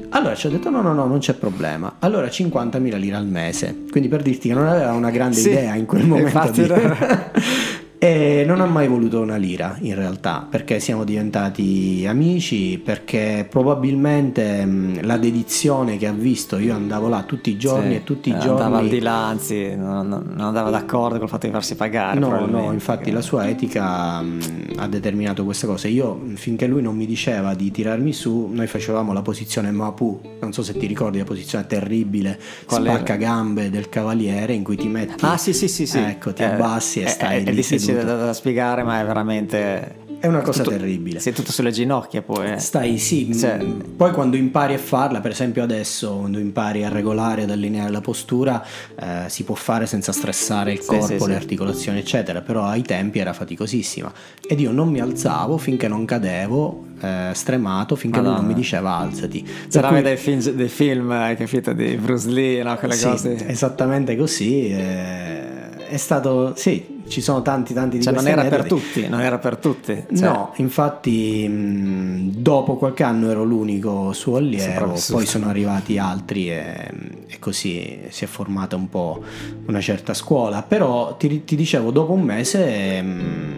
[0.09, 1.97] Allora ci ho detto no no no non c'è problema.
[2.01, 3.85] Allora 50.000 lire al mese.
[3.91, 5.51] Quindi per dirti che non aveva una grande sì.
[5.51, 6.51] idea in quel momento.
[6.51, 6.67] Di...
[8.05, 14.65] E non ha mai voluto una lira in realtà, perché siamo diventati amici, perché probabilmente
[14.65, 18.31] mh, la dedizione che ha visto, io andavo là tutti i giorni Sì, e tutti
[18.31, 18.61] i eh, giorni...
[18.61, 22.19] Andava al di là, anzi, non, non andava d'accordo col fatto di farsi pagare.
[22.19, 24.41] No, no, infatti la sua etica mh,
[24.79, 25.87] ha determinato questa cosa.
[25.87, 30.21] Io, mh, finché lui non mi diceva di tirarmi su, noi facevamo la posizione Mapu,
[30.41, 32.37] non so se ti ricordi la posizione terribile,
[32.67, 32.95] Qual era?
[32.97, 35.25] spacca gambe del cavaliere in cui ti metti...
[35.25, 35.87] Ah, sì, sì, sì.
[35.87, 35.99] sì.
[35.99, 39.01] Ecco, ti Eh, abbassi e è- stai È, è lì difficile da, da spiegare, ma
[39.01, 40.01] è veramente.
[40.23, 41.19] È una cosa tutto- terribile.
[41.19, 42.53] Sei tutto sulle ginocchia poi.
[42.53, 42.59] eh.
[42.59, 43.59] Stai, sì, mh, Cioè-
[43.97, 48.01] poi quando impari a farla, per esempio adesso, quando impari a regolare ed allineare la
[48.01, 51.33] postura, eh, si può fare senza stressare il corpo, sì, le sì.
[51.33, 54.13] articolazioni, eccetera, però ai tempi era faticosissima.
[54.47, 58.55] Ed io non mi alzavo finché non cadevo, eh, stremato, finché lui non Madonna.
[58.55, 59.45] mi diceva alzati.
[59.69, 62.77] C'era cui- dei film, dei film, hai capito, di Bruce Lee, no?
[62.77, 63.49] Quelle cose.
[63.49, 64.69] esattamente così.
[64.69, 65.51] eh,
[65.89, 68.83] è stato, sì, ci sono tanti, tanti di Cioè, non era per aneddoti.
[68.93, 70.05] tutti, non era per tutti.
[70.17, 76.51] Cioè, No, infatti mh, dopo qualche anno ero l'unico suo allievo, poi sono arrivati altri
[76.51, 76.91] e,
[77.29, 79.23] e così si è formata un po'
[79.67, 83.55] una certa scuola, però ti, ti dicevo dopo un mese mh,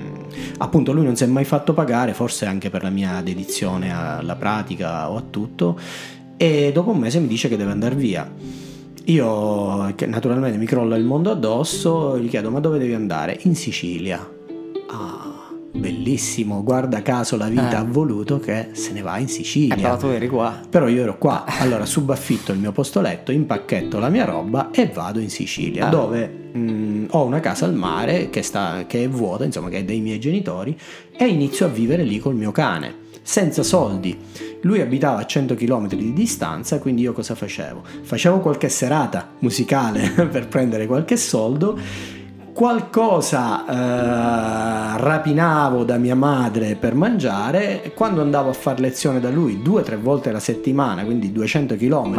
[0.58, 4.36] appunto lui non si è mai fatto pagare, forse anche per la mia dedizione alla
[4.36, 5.78] pratica o a tutto
[6.36, 8.28] e dopo un mese mi dice che deve andare via.
[9.06, 13.38] Io che naturalmente mi crolla il mondo addosso, gli chiedo ma dove devi andare?
[13.42, 14.26] In Sicilia.
[14.88, 17.74] Ah, bellissimo, guarda caso la vita Eh.
[17.76, 19.74] ha voluto che se ne va in Eh, Sicilia.
[19.74, 20.58] però tu eri qua.
[20.70, 24.86] Però io ero qua, allora subaffitto il mio posto letto, impacchetto la mia roba e
[24.86, 25.90] vado in Sicilia, Ah.
[25.90, 29.84] dove mh, ho una casa al mare che, sta, che è vuota, insomma che è
[29.84, 30.74] dei miei genitori,
[31.14, 34.16] e inizio a vivere lì col mio cane, senza soldi.
[34.60, 37.82] Lui abitava a 100 km di distanza, quindi io cosa facevo?
[38.02, 41.78] Facevo qualche serata musicale per prendere qualche soldo
[42.54, 49.28] qualcosa eh, rapinavo da mia madre per mangiare e quando andavo a fare lezione da
[49.28, 52.14] lui due o tre volte alla settimana, quindi 200 km,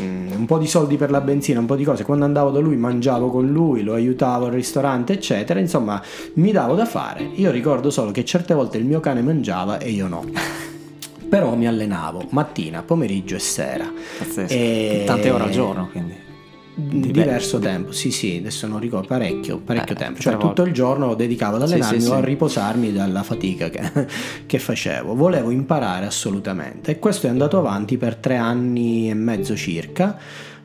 [0.00, 2.58] mm, un po' di soldi per la benzina, un po' di cose, quando andavo da
[2.58, 6.02] lui mangiavo con lui, lo aiutavo al ristorante, eccetera, insomma
[6.34, 7.22] mi davo da fare.
[7.34, 10.24] Io ricordo solo che certe volte il mio cane mangiava e io no.
[11.30, 13.90] Però mi allenavo mattina, pomeriggio e sera.
[14.18, 14.52] Pazzesco.
[14.52, 16.30] E- Tante ore al giorno, quindi.
[16.74, 20.20] Diver- diverso tempo, sì, sì, adesso non ricordo parecchio, parecchio Eh, tempo.
[20.20, 20.48] Cioè, volte.
[20.48, 22.24] tutto il giorno dedicavo ad Sì, allenarmi sì, o a sì.
[22.24, 24.06] riposarmi dalla fatica che,
[24.46, 25.14] che facevo.
[25.14, 26.92] Volevo imparare assolutamente.
[26.92, 30.18] E questo è andato avanti per tre anni e mezzo circa.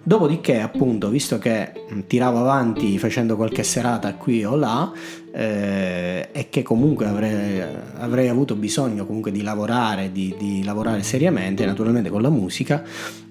[0.07, 4.89] Dopodiché, appunto, visto che mh, tiravo avanti facendo qualche serata qui o là,
[5.33, 7.61] eh, e che comunque avrei,
[7.97, 12.81] avrei avuto bisogno comunque di lavorare, di, di lavorare seriamente, naturalmente con la musica,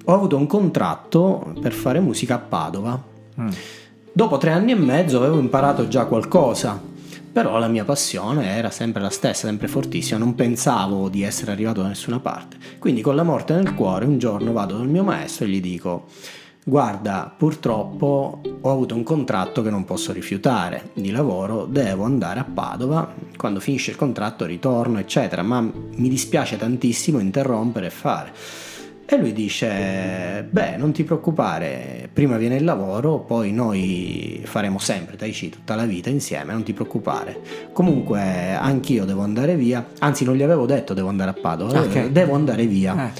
[0.04, 3.02] ho avuto un contratto per fare musica a Padova.
[3.40, 3.48] Mm.
[4.12, 6.78] Dopo tre anni e mezzo avevo imparato già qualcosa,
[7.32, 11.80] però la mia passione era sempre la stessa, sempre fortissima, non pensavo di essere arrivato
[11.80, 12.58] da nessuna parte.
[12.78, 16.08] Quindi con la morte nel cuore un giorno vado dal mio maestro e gli dico
[16.68, 22.44] guarda purtroppo ho avuto un contratto che non posso rifiutare di lavoro, devo andare a
[22.44, 28.32] Padova, quando finisce il contratto ritorno eccetera, ma mi dispiace tantissimo interrompere e fare.
[29.08, 35.14] E lui dice, beh, non ti preoccupare, prima viene il lavoro, poi noi faremo sempre
[35.14, 37.40] Tai Chi tutta la vita insieme, non ti preoccupare.
[37.72, 41.94] Comunque anch'io devo andare via, anzi non gli avevo detto devo andare a Padova, Ok.
[41.94, 43.06] eh, devo andare via.
[43.06, 43.10] Eh.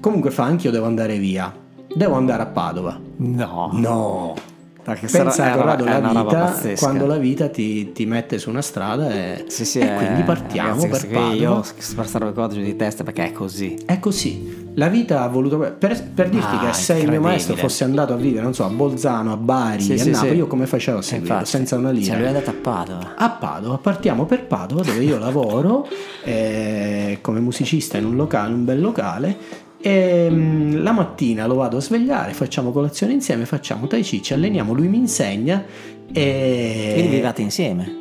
[0.00, 1.54] Comunque fa anch'io devo andare via,
[1.94, 2.98] devo andare a Padova.
[3.16, 3.70] No.
[3.72, 4.34] No,
[4.82, 8.62] Perché pensa sarà- una- è la vita, quando la vita ti, ti mette su una
[8.62, 11.34] strada e, Sì, sì, e eh, quindi partiamo ragazzi, per Padova.
[11.34, 11.62] Io
[12.04, 13.78] stare ricordo giù di testa perché è così.
[13.84, 14.68] È così.
[14.74, 15.58] La vita ha voluto.
[15.58, 18.64] Per, per dirti Ah, che se il mio maestro fosse andato a vivere, non so,
[18.64, 21.32] a Bolzano, a Bari, Sì, a Napoli, io come facevo a Eh, seguirlo?
[21.34, 21.50] infatti.
[21.50, 22.06] senza una lira.
[22.06, 23.14] Cioè, lui è andato a Padova.
[23.16, 25.86] a Padova, partiamo per Padova dove io lavoro
[26.22, 29.36] eh, come musicista in un locale, un bel locale
[29.80, 34.32] e mm, la mattina lo vado a svegliare, facciamo colazione insieme, facciamo tai chi, ci
[34.34, 35.64] alleniamo, lui mi insegna
[36.12, 36.90] e...
[36.94, 37.98] Quindi vivate insieme.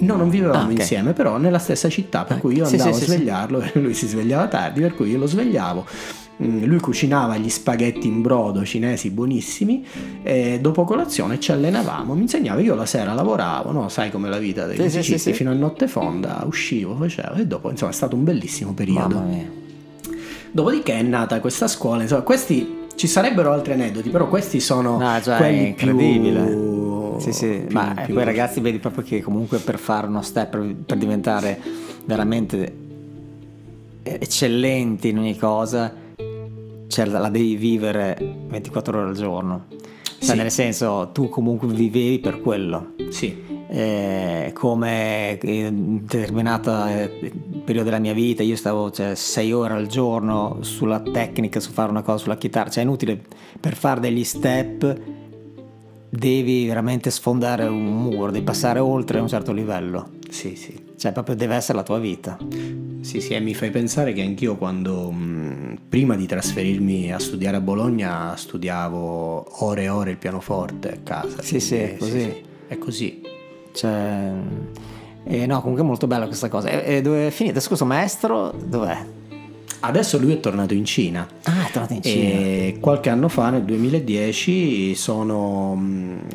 [0.00, 0.78] No, non vivevamo Ah, ok.
[0.78, 3.16] insieme, però nella stessa città, per Ah, cui io sì, andavo sì, a sì, sì.
[3.16, 5.84] svegliarlo e lui si svegliava tardi, per cui io lo svegliavo.
[6.42, 9.84] Mm, Lui cucinava gli spaghetti in brodo cinesi buonissimi
[10.22, 13.88] e dopo colazione ci allenavamo, mi insegnava, io la sera lavoravo, no?
[13.90, 15.32] sai come la vita dei Sì, sì, musicisti, sì, sì.
[15.34, 19.14] fino a notte fonda, uscivo, facevo e dopo insomma è stato un bellissimo periodo.
[19.16, 19.50] Mamma mia.
[20.52, 25.20] Dopodiché è nata questa scuola, insomma questi ci sarebbero altri aneddoti, però questi sono No,
[25.20, 26.44] già, è quelli incredibile.
[26.44, 27.18] più...
[27.18, 30.50] Sì, sì, più- ma più- poi ragazzi vedi proprio che comunque per fare uno step,
[30.50, 31.58] per, per diventare
[32.04, 32.76] veramente
[34.02, 35.92] eccellenti in ogni cosa,
[36.88, 38.16] cioè la devi vivere
[38.48, 39.64] 24 ore al giorno.
[40.18, 40.36] Cioè Sì.
[40.36, 42.92] nel senso, tu comunque vivevi per quello.
[43.10, 43.50] Sì.
[43.74, 47.32] eh, come in determinato eh,
[47.64, 51.90] periodo della mia vita io stavo cioè, sei ore al giorno sulla tecnica, su fare
[51.90, 53.20] una cosa sulla chitarra, cioè è inutile
[53.60, 55.00] per fare degli step
[56.14, 60.10] devi veramente sfondare un muro, devi passare oltre un certo livello.
[60.28, 60.90] Sì, sì.
[60.96, 62.36] Cioè proprio deve essere la tua vita.
[63.00, 67.56] Sì, sì, e mi fai pensare che anch'io quando mh, prima di trasferirmi a studiare
[67.56, 71.40] a Bologna studiavo ore e ore il pianoforte a casa.
[71.40, 72.10] Sì, sì, è così.
[72.10, 72.42] Sì, sì.
[72.68, 73.22] È così.
[73.72, 74.32] Cioè,
[75.24, 76.68] eh, no, comunque è molto bella questa cosa.
[76.68, 77.60] E, e dove è finita?
[77.60, 79.20] Scusa, maestro, dov'è?
[79.84, 81.26] Adesso lui è tornato in Cina.
[81.42, 82.22] Ah, è tornato in Cina.
[82.22, 85.76] E qualche anno fa, nel 2010, sono,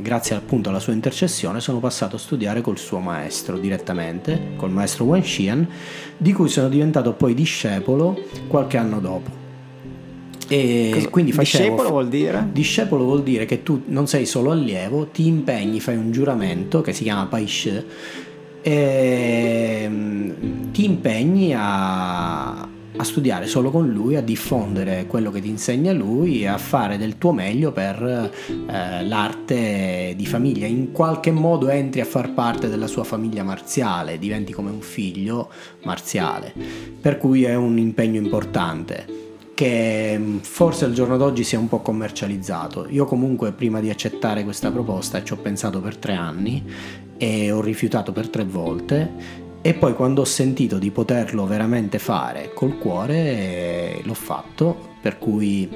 [0.02, 5.06] grazie appunto alla sua intercessione, sono passato a studiare col suo maestro direttamente, col maestro
[5.06, 5.65] Wen Xian,
[6.17, 9.45] di cui sono diventato poi discepolo qualche anno dopo.
[10.50, 12.50] E Cosa, quindi facevo, discepolo vuol dire?
[12.52, 16.91] Discepolo vuol dire che tu non sei solo allievo, ti impegni, fai un giuramento che
[16.91, 17.84] si chiama Paish
[18.62, 19.89] e
[20.72, 26.41] ti impegni a, a studiare solo con lui, a diffondere quello che ti insegna lui
[26.41, 30.67] e a fare del tuo meglio per eh, l'arte di famiglia.
[30.67, 35.50] In qualche modo entri a far parte della sua famiglia marziale, diventi come un figlio
[35.84, 36.54] marziale,
[37.00, 39.26] per cui è un impegno importante
[39.58, 42.86] che mm, forse al giorno d'oggi sia un po' commercializzato.
[42.89, 46.63] Io comunque prima di accettare questa proposta ci ho pensato per tre anni
[47.17, 52.52] e ho rifiutato per tre volte e poi quando ho sentito di poterlo veramente fare
[52.54, 55.67] col cuore l'ho fatto, per cui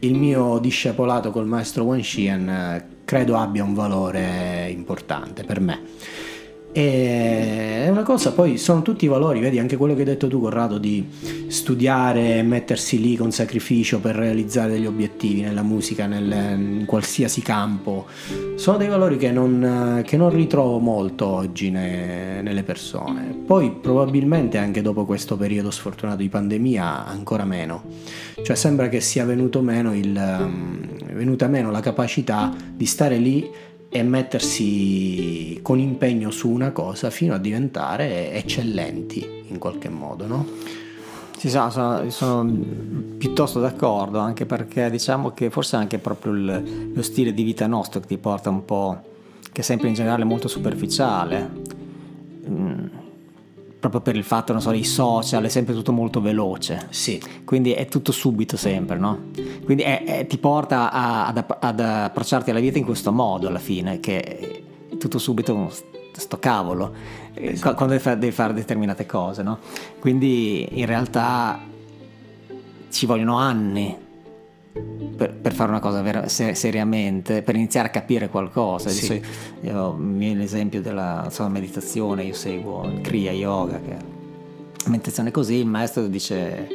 [0.00, 5.82] il mio discepolato col maestro Wan Xian eh, credo abbia un valore importante per me.
[6.72, 10.28] E è una cosa, poi sono tutti i valori, vedi anche quello che hai detto
[10.28, 11.06] tu Corrado di
[11.46, 18.06] studiare, mettersi lì con sacrificio per realizzare degli obiettivi nella musica, nel, in qualsiasi campo,
[18.56, 23.34] sono dei valori che non, che non ritrovo molto oggi ne, nelle persone.
[23.46, 27.84] Poi probabilmente anche dopo questo periodo sfortunato di pandemia ancora meno,
[28.42, 30.12] cioè sembra che sia venuto meno il,
[31.12, 33.50] venuta meno la capacità di stare lì
[33.90, 40.46] e mettersi con impegno su una cosa fino a diventare eccellenti in qualche modo, no?
[41.36, 42.52] Sì, sono, sono
[43.16, 48.00] piuttosto d'accordo, anche perché diciamo che forse anche proprio il, lo stile di vita nostro
[48.00, 49.02] che ti porta un po',
[49.52, 51.50] che è sempre in generale molto superficiale.
[52.48, 52.87] Mm
[53.78, 56.86] proprio per il fatto, non so, dei social, è sempre tutto molto veloce.
[56.90, 57.20] Sì.
[57.44, 59.26] Quindi è tutto subito sempre, no?
[59.64, 63.58] Quindi è, è, ti porta a, ad, ad, approcciarti alla vita in questo modo alla
[63.58, 64.62] fine, che è
[64.98, 65.70] tutto subito
[66.12, 66.92] sto cavolo,
[67.34, 67.74] eh, esatto.
[67.76, 69.58] quando devi fare, devi fare determinate cose, no?
[70.00, 71.60] Quindi in realtà
[72.90, 74.06] ci vogliono anni
[74.72, 78.88] per, per, fare una cosa vera, ser- seriamente, per iniziare a capire qualcosa.
[78.88, 79.20] Sì.
[79.62, 83.98] Io, viene l'esempio della insomma, meditazione, io seguo il Kriya Yoga, che è
[84.88, 86.68] meditazione così, il maestro dice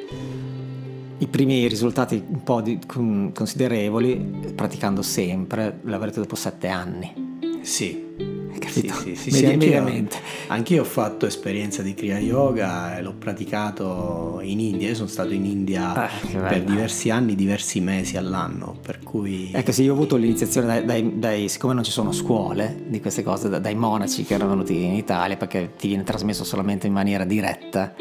[1.17, 7.39] i primi risultati un po' di, considerevoli, praticando sempre, l'avrete dopo sette anni.
[7.61, 8.32] Sì,
[8.63, 8.93] capito?
[8.95, 10.07] Sì, sì, sì, anch'io,
[10.47, 14.89] anch'io, ho fatto esperienza di Kriya Yoga l'ho praticato in India.
[14.89, 18.77] Io sono stato in India ah, per diversi anni, diversi mesi all'anno.
[18.81, 19.51] Per cui.
[19.53, 22.99] Ecco, sì, io ho avuto l'iniziazione dai, dai, dai siccome non ci sono scuole di
[22.99, 26.93] queste cose, dai monaci che erano venuti in Italia perché ti viene trasmesso solamente in
[26.93, 27.93] maniera diretta.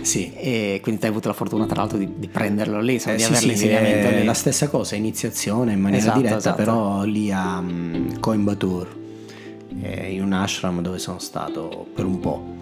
[0.00, 0.32] Sì.
[0.34, 3.00] E quindi ti hai avuto la fortuna, tra l'altro, di, di prenderlo lì, eh, di
[3.00, 4.24] sì, avere sì, l'insegnamento lì.
[4.24, 6.56] La stessa cosa, iniziazione in maniera esatto, diretta, esatto.
[6.56, 9.04] però lì a um, Coimbatore
[9.86, 12.54] eh, in un ashram dove sono stato per un po'.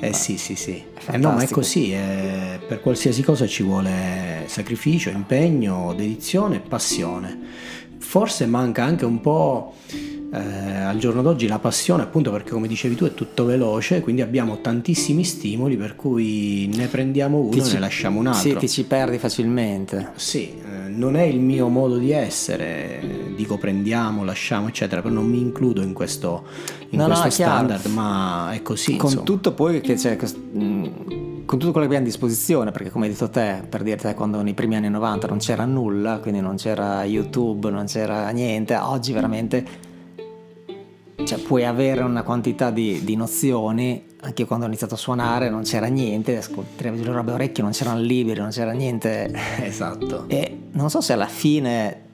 [0.00, 0.82] Eh ah, sì, sì, sì.
[1.10, 6.60] Eh, no, ma è così, eh, per qualsiasi cosa ci vuole sacrificio, impegno, dedizione e
[6.60, 7.38] passione.
[7.98, 9.74] Forse manca anche un po'
[10.34, 14.22] eh, al giorno d'oggi la passione, appunto perché come dicevi tu è tutto veloce, quindi
[14.22, 18.40] abbiamo tantissimi stimoli per cui ne prendiamo uno ti e ci, ne lasciamo un altro.
[18.40, 20.12] Sì, ti ci perdi facilmente.
[20.14, 25.26] Sì, eh, non è il mio modo di essere, dico prendiamo, lasciamo, eccetera, però non
[25.26, 26.44] mi includo in questo,
[26.88, 28.96] in no, questo no, standard, ma è così.
[28.96, 29.26] Con insomma.
[29.26, 30.16] tutto poi che c'è
[30.56, 30.84] mm,
[31.44, 34.40] con tutto quello che abbiamo a disposizione, perché come hai detto te, per dirti quando
[34.40, 39.12] nei primi anni 90 non c'era nulla, quindi non c'era YouTube, non c'era niente, oggi
[39.12, 39.90] veramente
[41.24, 44.10] cioè, puoi avere una quantità di, di nozioni.
[44.20, 48.00] Anche quando ho iniziato a suonare non c'era niente, ascoltavi le robe orecchie, non c'erano
[48.00, 49.30] libri, non c'era niente.
[49.62, 50.24] Esatto.
[50.28, 52.10] E non so se alla fine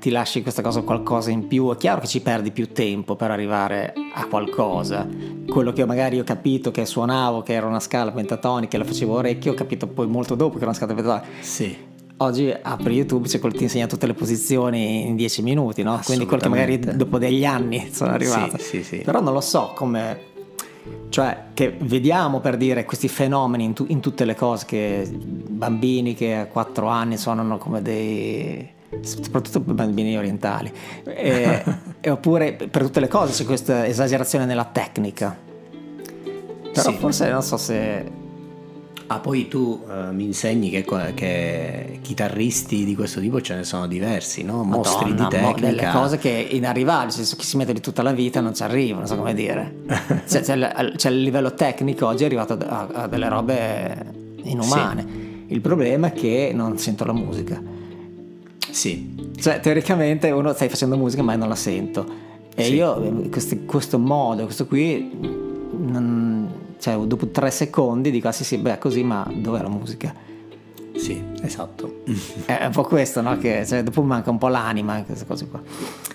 [0.00, 1.70] ti lasci questa cosa qualcosa in più.
[1.72, 5.06] È chiaro che ci perdi più tempo per arrivare a qualcosa.
[5.46, 9.14] Quello che magari ho capito che suonavo, che era una scala pentatonica e la facevo
[9.14, 11.28] orecchio, ho capito poi molto dopo che era una scala pentatonica.
[11.40, 15.82] Sì oggi apri YouTube, c'è quello che ti insegna tutte le posizioni in 10 minuti,
[15.82, 16.00] no?
[16.04, 18.58] Quindi quello che magari dopo degli anni sono arrivato.
[18.58, 18.96] Sì, sì, sì.
[18.98, 20.30] Però non lo so come...
[21.10, 26.14] Cioè, che vediamo per dire questi fenomeni in, tu, in tutte le cose che bambini
[26.14, 28.68] che a 4 anni suonano come dei
[29.00, 30.72] soprattutto per bambini orientali,
[31.04, 31.64] e,
[32.00, 35.36] e oppure per tutte le cose c'è questa esagerazione nella tecnica.
[36.72, 36.96] Però sì.
[36.96, 38.10] forse non so se
[39.12, 43.86] Ah, poi tu uh, mi insegni che, che, chitarristi di questo tipo ce ne sono
[43.86, 44.64] diversi, no?
[44.64, 45.66] Mostri Madonna, di tecnica.
[45.66, 48.62] delle cose che inarrivabili, nel senso chi si mette di tutta la vita non ci
[48.62, 49.82] arriva, non so come dire.
[50.26, 54.12] c'è, c'è, il, c'è, il, livello tecnico oggi è arrivato a, a delle robe
[54.44, 55.06] inumane.
[55.06, 55.52] Sì.
[55.52, 57.62] Il problema è che non sento la musica.
[58.70, 59.14] Sì.
[59.38, 62.06] Cioè, teoricamente uno stai facendo musica ma non la sento.
[62.54, 62.74] E sì.
[62.76, 65.50] io, questi, questo modo, questo qui...
[65.74, 66.11] Non,
[66.82, 70.12] cioè dopo tre secondi dico ah sì sì beh così ma dov'è la musica?
[70.96, 72.02] Sì, esatto.
[72.44, 73.38] È un po' questo, no?
[73.38, 75.62] Che cioè, dopo manca un po' l'anima queste cose qua.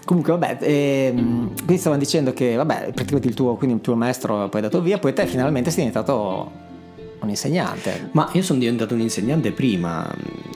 [0.05, 4.49] Comunque, vabbè, ehm, quindi stavano dicendo che, vabbè, praticamente il tuo, quindi il tuo maestro
[4.49, 6.51] poi è dato via, poi te finalmente sei diventato
[7.19, 8.09] un insegnante.
[8.11, 10.13] Ma io sono diventato un insegnante prima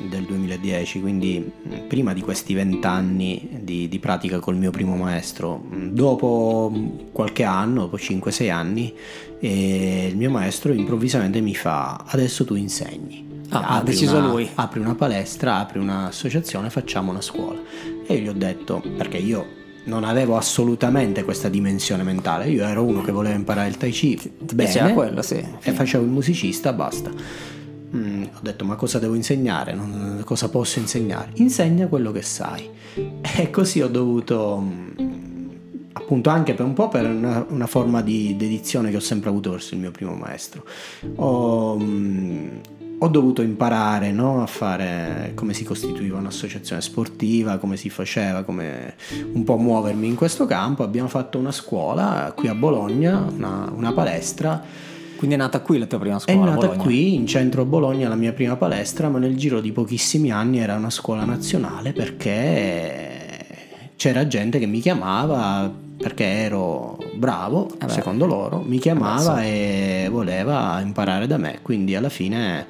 [0.09, 1.51] del 2010, quindi
[1.88, 5.64] prima di questi vent'anni di, di pratica col mio primo maestro.
[5.70, 6.72] Dopo
[7.12, 8.93] qualche anno, dopo 5-6 anni,
[9.39, 13.30] eh, il mio maestro improvvisamente mi fa adesso tu insegni.
[13.49, 14.49] Ah, ha deciso una, lui.
[14.55, 17.59] Apri una palestra, apri un'associazione, facciamo una scuola.
[18.07, 22.50] E io gli ho detto, perché io non avevo assolutamente questa dimensione mentale.
[22.50, 25.44] Io ero uno che voleva imparare il Tai Chi Ti bene quello, sì.
[25.62, 27.10] e facevo il musicista, basta.
[27.96, 29.74] Mm, ho detto ma cosa devo insegnare?
[29.74, 31.32] Non, cosa posso insegnare?
[31.36, 32.70] Insegna quello che sai.
[33.34, 35.50] E così ho dovuto, mm,
[35.94, 39.52] appunto anche per un po' per una, una forma di dedizione che ho sempre avuto
[39.52, 40.66] verso il mio primo maestro,
[41.16, 42.48] ho, mm,
[43.04, 44.43] ho dovuto imparare no?
[44.43, 48.93] a fare come si costituiva un'associazione sportiva, come si faceva, come
[49.34, 50.84] un po' muovermi in questo campo.
[50.84, 54.64] Abbiamo fatto una scuola qui a Bologna, una, una palestra.
[55.16, 56.39] Quindi è nata qui la tua prima scuola?
[56.39, 56.84] È nata Bologna.
[56.84, 60.60] qui in centro a Bologna la mia prima palestra, ma nel giro di pochissimi anni
[60.60, 63.32] era una scuola nazionale perché
[63.95, 70.80] c'era gente che mi chiamava perché ero bravo, eh secondo loro, mi chiamava e voleva
[70.82, 72.66] imparare da me, quindi alla fine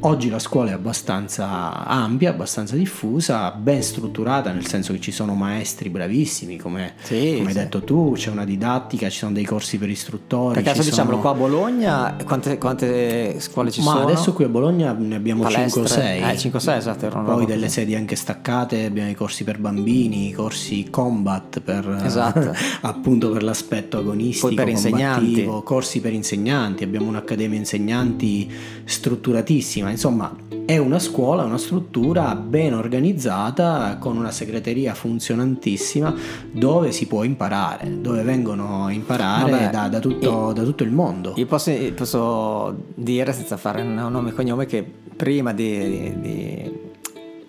[0.00, 5.34] Oggi la scuola è abbastanza ampia, abbastanza diffusa, ben strutturata, nel senso che ci sono
[5.34, 7.58] maestri bravissimi, come, sì, come sì.
[7.58, 10.54] hai detto tu, c'è una didattica, ci sono dei corsi per istruttori.
[10.54, 11.20] Perché adesso diciamo sono...
[11.22, 14.04] qua a Bologna quante, quante scuole ci Ma sono?
[14.04, 15.98] Ma adesso qui a Bologna ne abbiamo 5-6.
[15.98, 17.08] Eh, 5-6 esatto.
[17.08, 22.54] Poi delle sedi anche staccate, abbiamo i corsi per bambini, i corsi combat per, esatto.
[22.82, 25.48] appunto per l'aspetto agonistico, Poi per insegnanti.
[25.64, 28.52] corsi per insegnanti, abbiamo un'accademia insegnanti
[28.84, 30.34] strutturativa completissima, insomma
[30.66, 36.12] è una scuola, una struttura ben organizzata con una segreteria funzionantissima
[36.50, 40.90] dove si può imparare, dove vengono a imparare Vabbè, da, da, tutto, da, tutto, il
[40.90, 41.34] mondo.
[41.36, 44.84] Io posso, posso, dire senza fare nome e cognome che
[45.16, 46.80] prima di, di,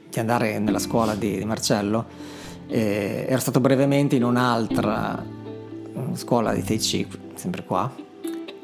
[0.09, 2.05] di andare nella scuola di, di Marcello
[2.67, 5.25] eh, ero stato brevemente in un'altra
[6.13, 7.91] scuola di Tai Chi, sempre qua,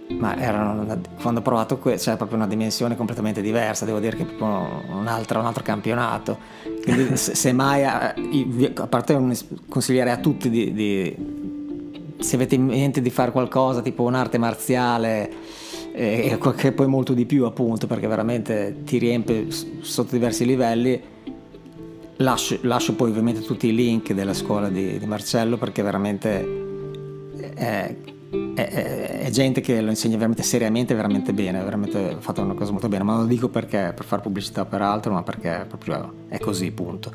[0.10, 4.24] ma erano, quando ho provato questo, cioè proprio una dimensione completamente diversa, devo dire che
[4.24, 6.38] è proprio un altro, un altro campionato.
[6.84, 9.20] Quindi se, se mai, a, a parte
[9.70, 11.16] consiglierei a tutti di, di,
[12.20, 15.32] se avete in mente di fare qualcosa tipo un'arte marziale
[15.94, 19.48] eh, che poi molto di più appunto perché veramente ti riempie
[19.82, 21.00] sotto diversi livelli
[22.18, 26.62] lascio, lascio poi ovviamente tutti i link della scuola di, di Marcello perché veramente
[28.56, 32.72] è, è, è, gente che lo insegna veramente seriamente, veramente bene, veramente fatto una cosa
[32.72, 36.14] molto bene, ma non lo dico perché per fare pubblicità per altro, ma perché proprio
[36.28, 37.12] è così, punto.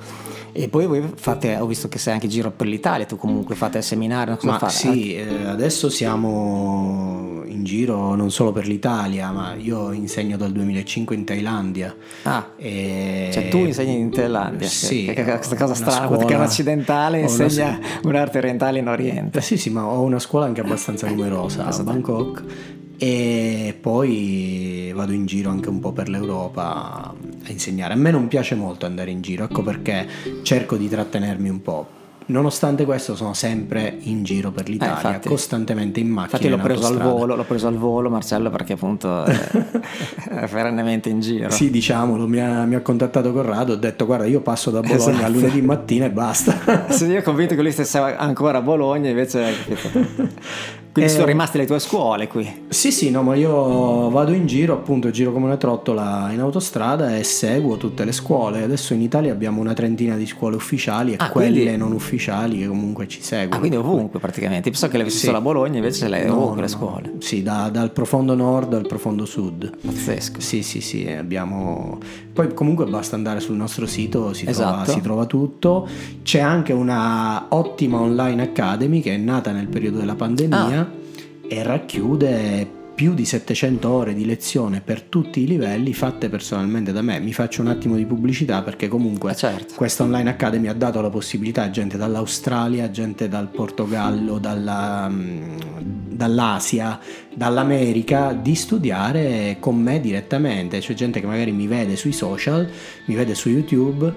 [0.52, 3.54] E poi voi fate, ho visto che sei anche in giro per l'Italia, tu comunque
[3.54, 4.72] fate seminari, cosa ma fate?
[4.72, 11.14] Sì, eh, adesso siamo in giro non solo per l'Italia, ma io insegno dal 2005
[11.14, 11.94] in Thailandia.
[12.22, 13.30] Ah, e...
[13.32, 14.66] cioè tu insegni in Thailandia?
[14.66, 15.04] Sì.
[15.04, 18.00] Che, che, questa cosa strana, scuola, perché un occidentale insegna una...
[18.04, 19.40] un'arte orientale in Oriente.
[19.40, 22.44] Sì, sì, ma ho una scuola anche abbastanza numerosa a Bangkok
[22.98, 27.94] e poi vado in giro anche un po' per l'Europa a insegnare.
[27.94, 30.06] A me non piace molto andare in giro, ecco perché
[30.42, 31.98] cerco di trattenermi un po'
[32.28, 36.36] Nonostante questo sono sempre in giro per l'Italia, eh, infatti, costantemente in macchina.
[36.36, 39.32] Infatti l'ho preso al volo, l'ho preso al volo Marcello perché appunto è,
[40.28, 41.48] è perennemente in giro.
[41.48, 45.20] Sì, diciamolo, mi ha, mi ha, contattato Corrado, ho detto guarda io passo da Bologna
[45.20, 45.32] esatto.
[45.32, 46.86] lunedì mattina e basta.
[46.92, 49.54] sì, io ho convinto che lui stesse ancora a Bologna invece...
[50.98, 52.66] Quindi eh, sono rimaste le tue scuole qui?
[52.68, 57.16] Sì, sì, no, ma io vado in giro, appunto, giro come una trottola in autostrada
[57.16, 58.62] e seguo tutte le scuole.
[58.64, 61.76] Adesso in Italia abbiamo una trentina di scuole ufficiali e ah, quelle quindi...
[61.76, 63.56] non ufficiali che comunque ci seguono.
[63.56, 64.70] Ah, quindi ovunque praticamente.
[64.70, 65.26] Penso che l'avessi sì.
[65.26, 67.12] solo a Bologna, invece le no, ovunque no, le scuole.
[67.20, 69.76] Sì, da, dal profondo nord al profondo sud.
[69.80, 70.40] Pazzesco.
[70.40, 71.98] Sì, sì, sì, abbiamo...
[72.32, 74.70] Poi comunque basta andare sul nostro sito, si, esatto.
[74.70, 75.88] trova, si trova tutto.
[76.22, 80.78] C'è anche una ottima online academy che è nata nel periodo della pandemia.
[80.78, 80.87] Ah
[81.48, 87.00] e racchiude più di 700 ore di lezione per tutti i livelli fatte personalmente da
[87.00, 87.20] me.
[87.20, 89.74] Mi faccio un attimo di pubblicità perché comunque eh, certo.
[89.76, 95.58] questa online academy ha dato la possibilità a gente dall'Australia, gente dal Portogallo, dalla, mm,
[96.08, 96.98] dall'Asia,
[97.32, 100.80] dall'America di studiare con me direttamente.
[100.80, 102.68] C'è gente che magari mi vede sui social,
[103.04, 104.12] mi vede su YouTube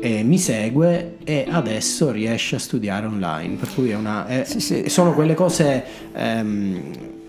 [0.00, 3.56] e mi segue e adesso riesce a studiare online.
[3.56, 4.88] Per cui è una, è, sì, sì.
[4.88, 5.84] sono quelle cose.
[6.14, 6.80] Ehm,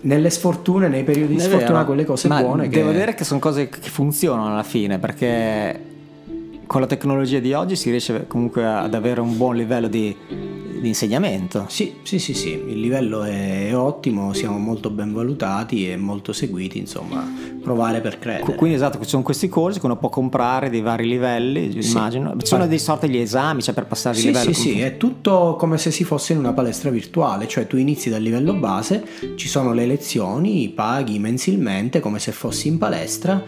[0.02, 2.68] nelle sfortune, nei periodi di sfortuna, quelle cose Ma buone.
[2.68, 2.96] Devo che...
[2.96, 5.91] dire che sono cose che funzionano alla fine perché
[6.66, 10.14] con la tecnologia di oggi si riesce comunque ad avere un buon livello di,
[10.80, 11.66] di insegnamento.
[11.68, 16.78] Sì, sì, sì, sì, il livello è ottimo, siamo molto ben valutati e molto seguiti,
[16.78, 17.24] insomma,
[17.62, 18.54] provare per credere.
[18.54, 21.90] Quindi esatto, ci sono questi corsi che uno può comprare di vari livelli, sì.
[21.90, 22.34] immagino.
[22.36, 24.52] Ci sono dei sorte di esami, cioè per passare sì, di livello.
[24.52, 28.10] Sì, sì, è tutto come se si fosse in una palestra virtuale, cioè tu inizi
[28.10, 29.04] dal livello base,
[29.36, 33.42] ci sono le lezioni, paghi mensilmente come se fossi in palestra,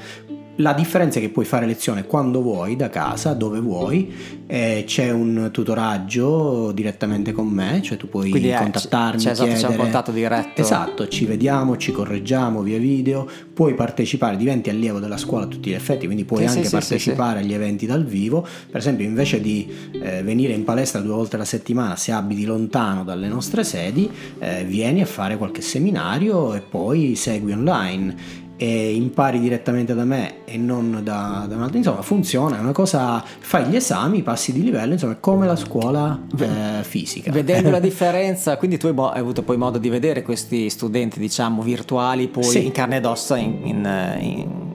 [0.57, 4.13] la differenza è che puoi fare lezione quando vuoi, da casa, dove vuoi,
[4.47, 9.69] eh, c'è un tutoraggio direttamente con me, cioè tu puoi Quindi contattarmi, c'è, c'è, c'è
[9.69, 10.61] un contatto diretto.
[10.61, 15.71] Esatto, ci vediamo, ci correggiamo via video, puoi partecipare, diventi allievo della scuola a tutti
[15.71, 18.43] gli effetti, quindi puoi sì, anche sì, partecipare sì, agli eventi dal vivo.
[18.43, 19.69] Per esempio, invece di
[20.01, 24.65] eh, venire in palestra due volte alla settimana, se abiti lontano dalle nostre sedi, eh,
[24.65, 30.57] vieni a fare qualche seminario e poi segui online e impari direttamente da me e
[30.57, 34.63] non da, da un altro, insomma funziona, è una cosa, fai gli esami, passi di
[34.63, 37.33] livello, insomma è come la scuola eh, fisica.
[37.33, 42.29] Vedendo la differenza, quindi tu hai avuto poi modo di vedere questi studenti diciamo virtuali
[42.29, 42.65] poi sì.
[42.65, 44.73] in carne ed ossa in, in, in...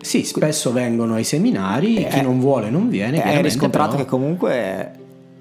[0.00, 3.22] Sì, spesso vengono ai seminari, e chi non vuole non viene.
[3.22, 4.02] Hai riscontrato però...
[4.02, 4.92] che comunque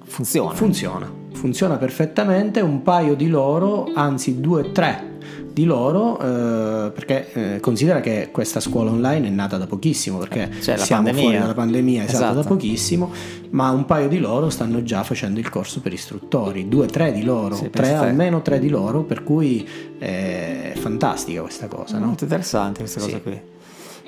[0.06, 0.54] funziona.
[0.56, 5.16] Funziona, funziona perfettamente, un paio di loro, anzi due, tre
[5.58, 10.52] di loro eh, perché eh, considera che questa scuola online è nata da pochissimo perché
[10.62, 11.22] cioè, siamo pandemia.
[11.22, 13.12] fuori dalla pandemia esatto, esatto, da pochissimo
[13.50, 17.24] ma un paio di loro stanno già facendo il corso per istruttori due tre di
[17.24, 22.06] loro sì, tre, almeno tre di loro per cui è fantastica questa cosa no?
[22.06, 23.22] molto interessante questa cosa sì.
[23.24, 23.42] qui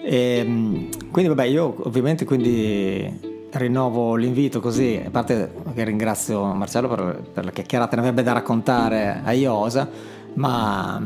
[0.03, 6.87] e, ehm, quindi vabbè io ovviamente quindi rinnovo l'invito così, a parte che ringrazio Marcello
[6.87, 9.89] per, per la chiacchierata ne avrebbe da raccontare a Iosa,
[10.35, 11.01] ma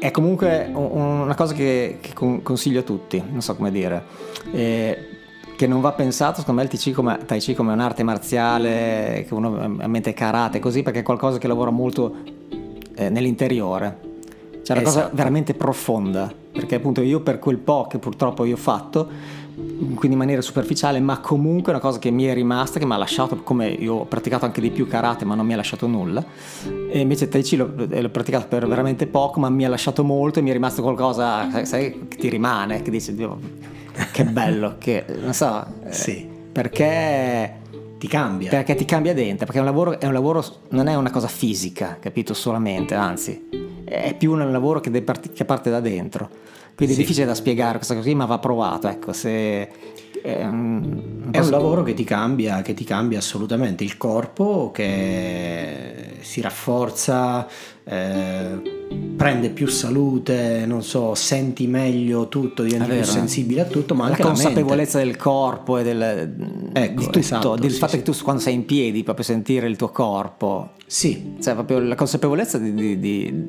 [0.00, 4.02] è, comunque una cosa che, che, consiglio a tutti, non so come dire.
[4.50, 5.04] E,
[5.60, 9.34] che non va pensato, secondo me, il TC come, Tai Chi come un'arte marziale, che
[9.34, 12.16] uno a mente karate, così, perché è qualcosa che lavora molto
[12.94, 13.98] eh, nell'interiore.
[14.62, 15.00] C'è una esatto.
[15.00, 19.08] cosa veramente profonda, perché appunto io per quel po' che purtoppo io ho fatto,
[19.54, 22.96] quindi in maniera superficiale, ma comunque una cosa che mi è rimasta, che mi ha
[22.96, 26.24] lasciato, come io ho praticato anche di più karate, ma non mi ha lasciato nulla,
[26.90, 30.38] e invece Tai Chi l'ho, l'ho praticato per veramente poco, ma mi ha lasciato molto
[30.38, 33.14] e mi è rimasto qualcosa, sai, che ti rimane, che dici,
[34.12, 36.26] che bello, che non so, eh, sì.
[36.52, 37.58] perché
[37.98, 38.48] ti cambia.
[38.48, 41.28] Perché ti cambia dentro, perché è un lavoro, è un lavoro non è una cosa
[41.28, 43.48] fisica, capito, solamente, anzi,
[43.84, 44.90] è più un lavoro che,
[45.34, 46.28] che parte da dentro.
[46.74, 47.00] Quindi sì.
[47.00, 48.88] è difficile da spiegare questa cosa qui, ma va provato.
[48.88, 49.68] Ecco, se,
[50.22, 56.18] è un, è un lavoro che ti, cambia, che ti cambia assolutamente il corpo, che
[56.20, 57.46] si rafforza,
[57.84, 58.78] eh,
[59.16, 64.22] prende più salute, non so, senti meglio tutto, diventi più sensibile a tutto, ma anche
[64.22, 67.98] la consapevolezza del corpo e del, ecco, tutto, esatto, del sì, fatto sì.
[67.98, 70.70] che tu quando sei in piedi proprio sentire il tuo corpo.
[70.86, 71.34] Sì.
[71.40, 73.48] Cioè proprio la consapevolezza di, di, di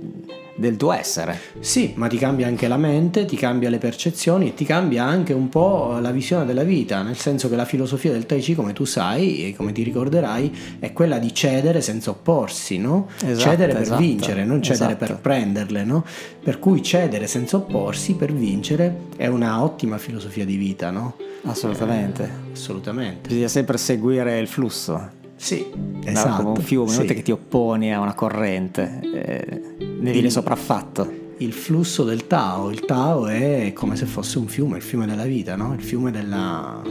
[0.62, 1.38] del tuo essere.
[1.60, 5.34] Sì, ma ti cambia anche la mente, ti cambia le percezioni e ti cambia anche
[5.34, 8.72] un po' la visione della vita, nel senso che la filosofia del Tai Chi, come
[8.72, 13.10] tu sai e come ti ricorderai, è quella di cedere senza opporsi, no?
[13.26, 15.06] Esatto, cedere per esatto, vincere, non cedere esatto.
[15.06, 16.06] per prenderle, no?
[16.42, 21.16] Per cui cedere senza opporsi per vincere è una ottima filosofia di vita, no?
[21.44, 22.24] Assolutamente.
[22.24, 23.28] Eh, assolutamente.
[23.28, 25.20] Bisogna sempre seguire il flusso.
[25.42, 25.66] Sì,
[26.04, 26.44] esatto.
[26.44, 27.04] come un fiume, sì.
[27.04, 31.20] che ti opponi a una corrente, eh, ne viene sopraffatto.
[31.38, 35.26] Il flusso del Tao, il Tao è come se fosse un fiume, il fiume della
[35.26, 35.74] vita, no?
[35.74, 36.82] il fiume della,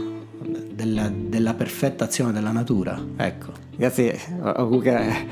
[0.73, 3.01] della, della perfetta azione della natura.
[3.17, 3.51] Ecco.
[3.81, 4.13] Ragazzi,
[4.57, 5.25] Comunque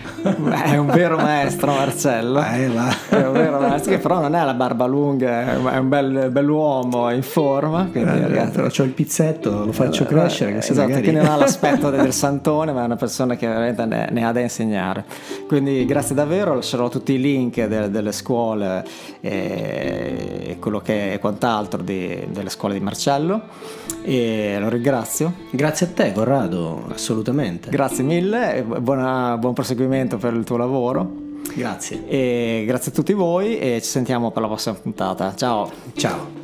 [0.63, 2.41] è un vero maestro Marcello.
[2.41, 2.65] Eh.
[3.09, 7.11] È un vero maestro che però non è la barba lunga, è un bel, bell'uomo
[7.11, 7.87] in forma.
[7.91, 10.53] Quindi, Eh, ragazzi, però c'ho il pizzetto, lo faccio crescere.
[10.53, 11.01] Che esatto, magari...
[11.03, 14.31] che non ha l'aspetto del santone, ma è una persona che veramente ne, ne ha
[14.31, 15.05] da insegnare.
[15.47, 18.83] Quindi grazie davvero, lascerò tutti i link de- delle scuole
[19.21, 23.41] e quello che è quant'altro di- delle scuole di Marcello
[24.01, 25.33] e lo ringrazio.
[25.51, 27.69] Grazie a te, Corrado, assolutamente.
[27.69, 31.27] Grazie mille Simone buona, buon proseguimento per il tuo lavoro.
[31.53, 32.07] Grazie.
[32.07, 35.35] E grazie a tutti voi e ci sentiamo per la prossima puntata.
[35.35, 35.69] Ciao.
[35.93, 36.37] Ciao.